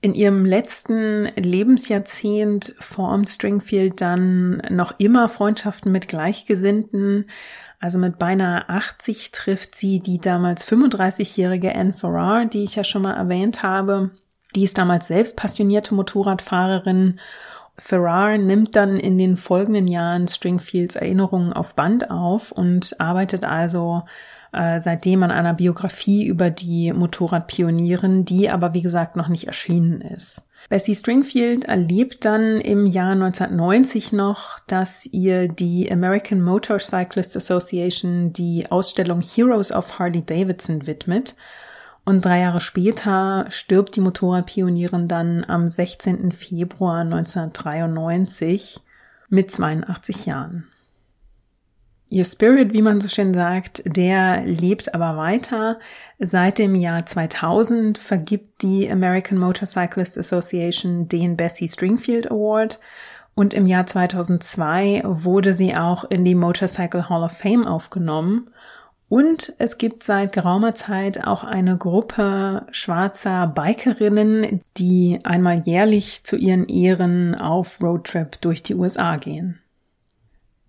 In 0.01 0.15
ihrem 0.15 0.45
letzten 0.45 1.25
Lebensjahrzehnt 1.35 2.73
formt 2.79 3.29
Stringfield 3.29 4.01
dann 4.01 4.57
noch 4.71 4.95
immer 4.97 5.29
Freundschaften 5.29 5.91
mit 5.91 6.07
Gleichgesinnten. 6.07 7.29
Also 7.79 7.99
mit 7.99 8.17
beinahe 8.17 8.67
80 8.67 9.29
trifft 9.29 9.75
sie 9.75 9.99
die 9.99 10.19
damals 10.19 10.67
35-jährige 10.67 11.75
Anne 11.75 11.93
Farrar, 11.93 12.45
die 12.45 12.63
ich 12.63 12.75
ja 12.75 12.83
schon 12.83 13.03
mal 13.03 13.13
erwähnt 13.13 13.61
habe. 13.61 14.09
Die 14.55 14.63
ist 14.63 14.79
damals 14.79 15.07
selbst 15.07 15.37
passionierte 15.37 15.93
Motorradfahrerin 15.93 17.19
Farrar 17.83 18.37
nimmt 18.37 18.75
dann 18.75 18.97
in 18.97 19.17
den 19.17 19.37
folgenden 19.37 19.87
Jahren 19.87 20.27
Stringfields 20.27 20.95
Erinnerungen 20.95 21.51
auf 21.51 21.73
Band 21.73 22.11
auf 22.11 22.51
und 22.51 22.95
arbeitet 22.99 23.43
also 23.43 24.03
äh, 24.53 24.79
seitdem 24.79 25.23
an 25.23 25.31
einer 25.31 25.55
Biografie 25.55 26.25
über 26.27 26.51
die 26.51 26.93
Motorradpionierin, 26.93 28.23
die 28.23 28.49
aber 28.49 28.75
wie 28.75 28.83
gesagt 28.83 29.15
noch 29.15 29.29
nicht 29.29 29.47
erschienen 29.47 30.01
ist. 30.01 30.43
Bessie 30.69 30.95
Stringfield 30.95 31.65
erlebt 31.65 32.23
dann 32.23 32.61
im 32.61 32.85
Jahr 32.85 33.13
1990 33.13 34.13
noch, 34.13 34.59
dass 34.67 35.07
ihr 35.07 35.47
die 35.47 35.91
American 35.91 36.43
Motorcyclist 36.43 37.35
Association 37.35 38.31
die 38.31 38.69
Ausstellung 38.69 39.21
Heroes 39.21 39.71
of 39.71 39.97
Harley 39.97 40.21
Davidson 40.21 40.85
widmet 40.85 41.35
und 42.11 42.25
drei 42.25 42.41
Jahre 42.41 42.59
später 42.59 43.45
stirbt 43.49 43.95
die 43.95 44.01
Motorradpionierin 44.01 45.07
dann 45.07 45.45
am 45.45 45.67
16. 45.67 46.31
Februar 46.33 47.01
1993 47.01 48.79
mit 49.29 49.49
82 49.49 50.25
Jahren. 50.25 50.67
Ihr 52.09 52.25
Spirit, 52.25 52.73
wie 52.73 52.81
man 52.81 52.99
so 52.99 53.07
schön 53.07 53.33
sagt, 53.33 53.83
der 53.85 54.45
lebt 54.45 54.93
aber 54.93 55.15
weiter. 55.15 55.79
Seit 56.19 56.59
dem 56.59 56.75
Jahr 56.75 57.05
2000 57.05 57.97
vergibt 57.97 58.61
die 58.61 58.91
American 58.91 59.37
Motorcyclist 59.37 60.17
Association 60.17 61.07
den 61.07 61.37
Bessie 61.37 61.69
Stringfield 61.69 62.29
Award 62.29 62.81
und 63.35 63.53
im 63.53 63.65
Jahr 63.65 63.85
2002 63.85 65.03
wurde 65.05 65.53
sie 65.53 65.77
auch 65.77 66.03
in 66.03 66.25
die 66.25 66.35
Motorcycle 66.35 67.07
Hall 67.07 67.23
of 67.23 67.31
Fame 67.31 67.65
aufgenommen 67.65 68.49
und 69.11 69.51
es 69.57 69.77
gibt 69.77 70.03
seit 70.03 70.31
geraumer 70.31 70.73
Zeit 70.73 71.27
auch 71.27 71.43
eine 71.43 71.75
Gruppe 71.75 72.65
schwarzer 72.71 73.45
Bikerinnen, 73.45 74.61
die 74.77 75.19
einmal 75.23 75.63
jährlich 75.65 76.23
zu 76.23 76.37
ihren 76.37 76.65
Ehren 76.69 77.35
auf 77.35 77.81
Roadtrip 77.81 78.39
durch 78.39 78.63
die 78.63 78.73
USA 78.73 79.17
gehen. 79.17 79.59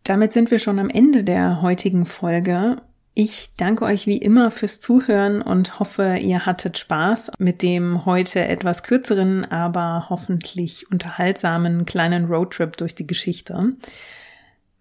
Damit 0.03 0.33
sind 0.33 0.51
wir 0.51 0.59
schon 0.59 0.81
am 0.81 0.91
Ende 0.91 1.23
der 1.23 1.63
heutigen 1.63 2.05
Folge. 2.05 2.79
Ich 3.15 3.51
danke 3.59 3.85
euch 3.85 4.09
wie 4.09 4.19
immer 4.19 4.51
fürs 4.51 4.81
Zuhören 4.81 5.41
und 5.41 5.79
hoffe, 5.79 6.17
ihr 6.17 6.45
hattet 6.45 6.79
Spaß 6.79 7.31
mit 7.39 7.63
dem 7.63 8.07
heute 8.07 8.45
etwas 8.45 8.83
kürzeren, 8.83 9.45
aber 9.53 10.07
hoffentlich 10.11 10.91
unterhaltsamen 10.91 11.85
kleinen 11.85 12.25
Roadtrip 12.25 12.77
durch 12.77 12.97
die 12.97 13.07
Geschichte. 13.07 13.75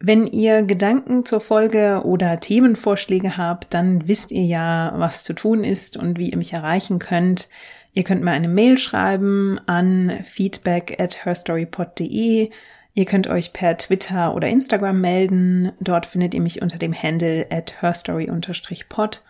Wenn 0.04 0.26
ihr 0.26 0.64
Gedanken 0.64 1.26
zur 1.26 1.42
Folge 1.42 2.02
oder 2.04 2.40
Themenvorschläge 2.40 3.38
habt, 3.38 3.72
dann 3.76 4.08
wisst 4.08 4.32
ihr 4.32 4.44
ja, 4.44 4.94
was 4.96 5.24
zu 5.24 5.34
tun 5.34 5.64
ist 5.64 5.96
und 5.96 6.18
wie 6.18 6.32
ihr 6.32 6.38
mich 6.38 6.54
erreichen 6.54 6.98
könnt. 6.98 7.50
Ihr 7.94 8.04
könnt 8.04 8.24
mir 8.24 8.32
eine 8.32 8.48
Mail 8.48 8.80
schreiben 8.80 9.60
an 9.68 10.12
feedback 10.24 11.00
at 11.00 11.24
herstorypod.de. 11.24 12.50
Ihr 12.94 13.06
könnt 13.06 13.28
euch 13.28 13.54
per 13.54 13.78
Twitter 13.78 14.34
oder 14.34 14.48
Instagram 14.48 15.00
melden. 15.00 15.72
Dort 15.80 16.08
findet 16.08 16.34
ihr 16.34 16.42
mich 16.42 16.64
unter 16.64 16.80
dem 16.80 16.96
Handle 16.96 17.46
at 17.52 17.80
herstory-pod. 17.82 19.22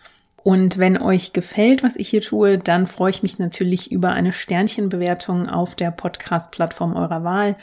Und 0.43 0.77
wenn 0.77 0.97
euch 0.97 1.33
gefällt, 1.33 1.83
was 1.83 1.97
ich 1.97 2.07
hier 2.07 2.21
tue, 2.21 2.57
dann 2.57 2.87
freue 2.87 3.11
ich 3.11 3.23
mich 3.23 3.39
natürlich 3.39 3.91
über 3.91 4.13
eine 4.13 4.31
Sternchenbewertung 4.31 5.49
auf 5.49 5.75
der 5.75 5.91
Podcast-Plattform 5.91 6.95
eurer 6.95 7.25
Wahl 7.25 7.57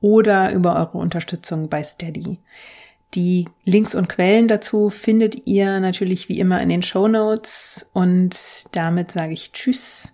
oder 0.00 0.52
über 0.52 0.76
eure 0.76 0.98
Unterstützung 0.98 1.68
bei 1.68 1.82
Steady. 1.82 2.38
Die 3.14 3.46
Links 3.64 3.94
und 3.94 4.08
Quellen 4.08 4.48
dazu 4.48 4.88
findet 4.88 5.46
ihr 5.46 5.80
natürlich 5.80 6.28
wie 6.28 6.38
immer 6.38 6.60
in 6.60 6.68
den 6.68 6.82
Show 6.82 7.08
Notes 7.08 7.88
und 7.92 8.36
damit 8.72 9.10
sage 9.10 9.32
ich 9.32 9.52
Tschüss 9.52 10.12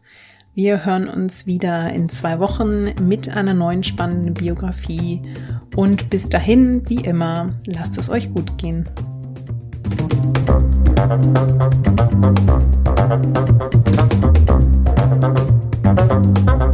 wir 0.57 0.87
hören 0.87 1.07
uns 1.07 1.45
wieder 1.45 1.93
in 1.93 2.09
zwei 2.09 2.39
Wochen 2.39 2.85
mit 3.07 3.29
einer 3.29 3.53
neuen 3.53 3.85
spannenden 3.85 4.33
Biografie. 4.33 5.21
Und 5.77 6.09
bis 6.09 6.31
dahin, 6.31 6.81
wie 6.89 7.05
immer, 7.05 7.53
lasst 7.67 7.99
es 7.99 8.09
euch 8.09 8.33
gut 8.33 8.57
gehen. 8.57 8.89
Musik 16.39 16.66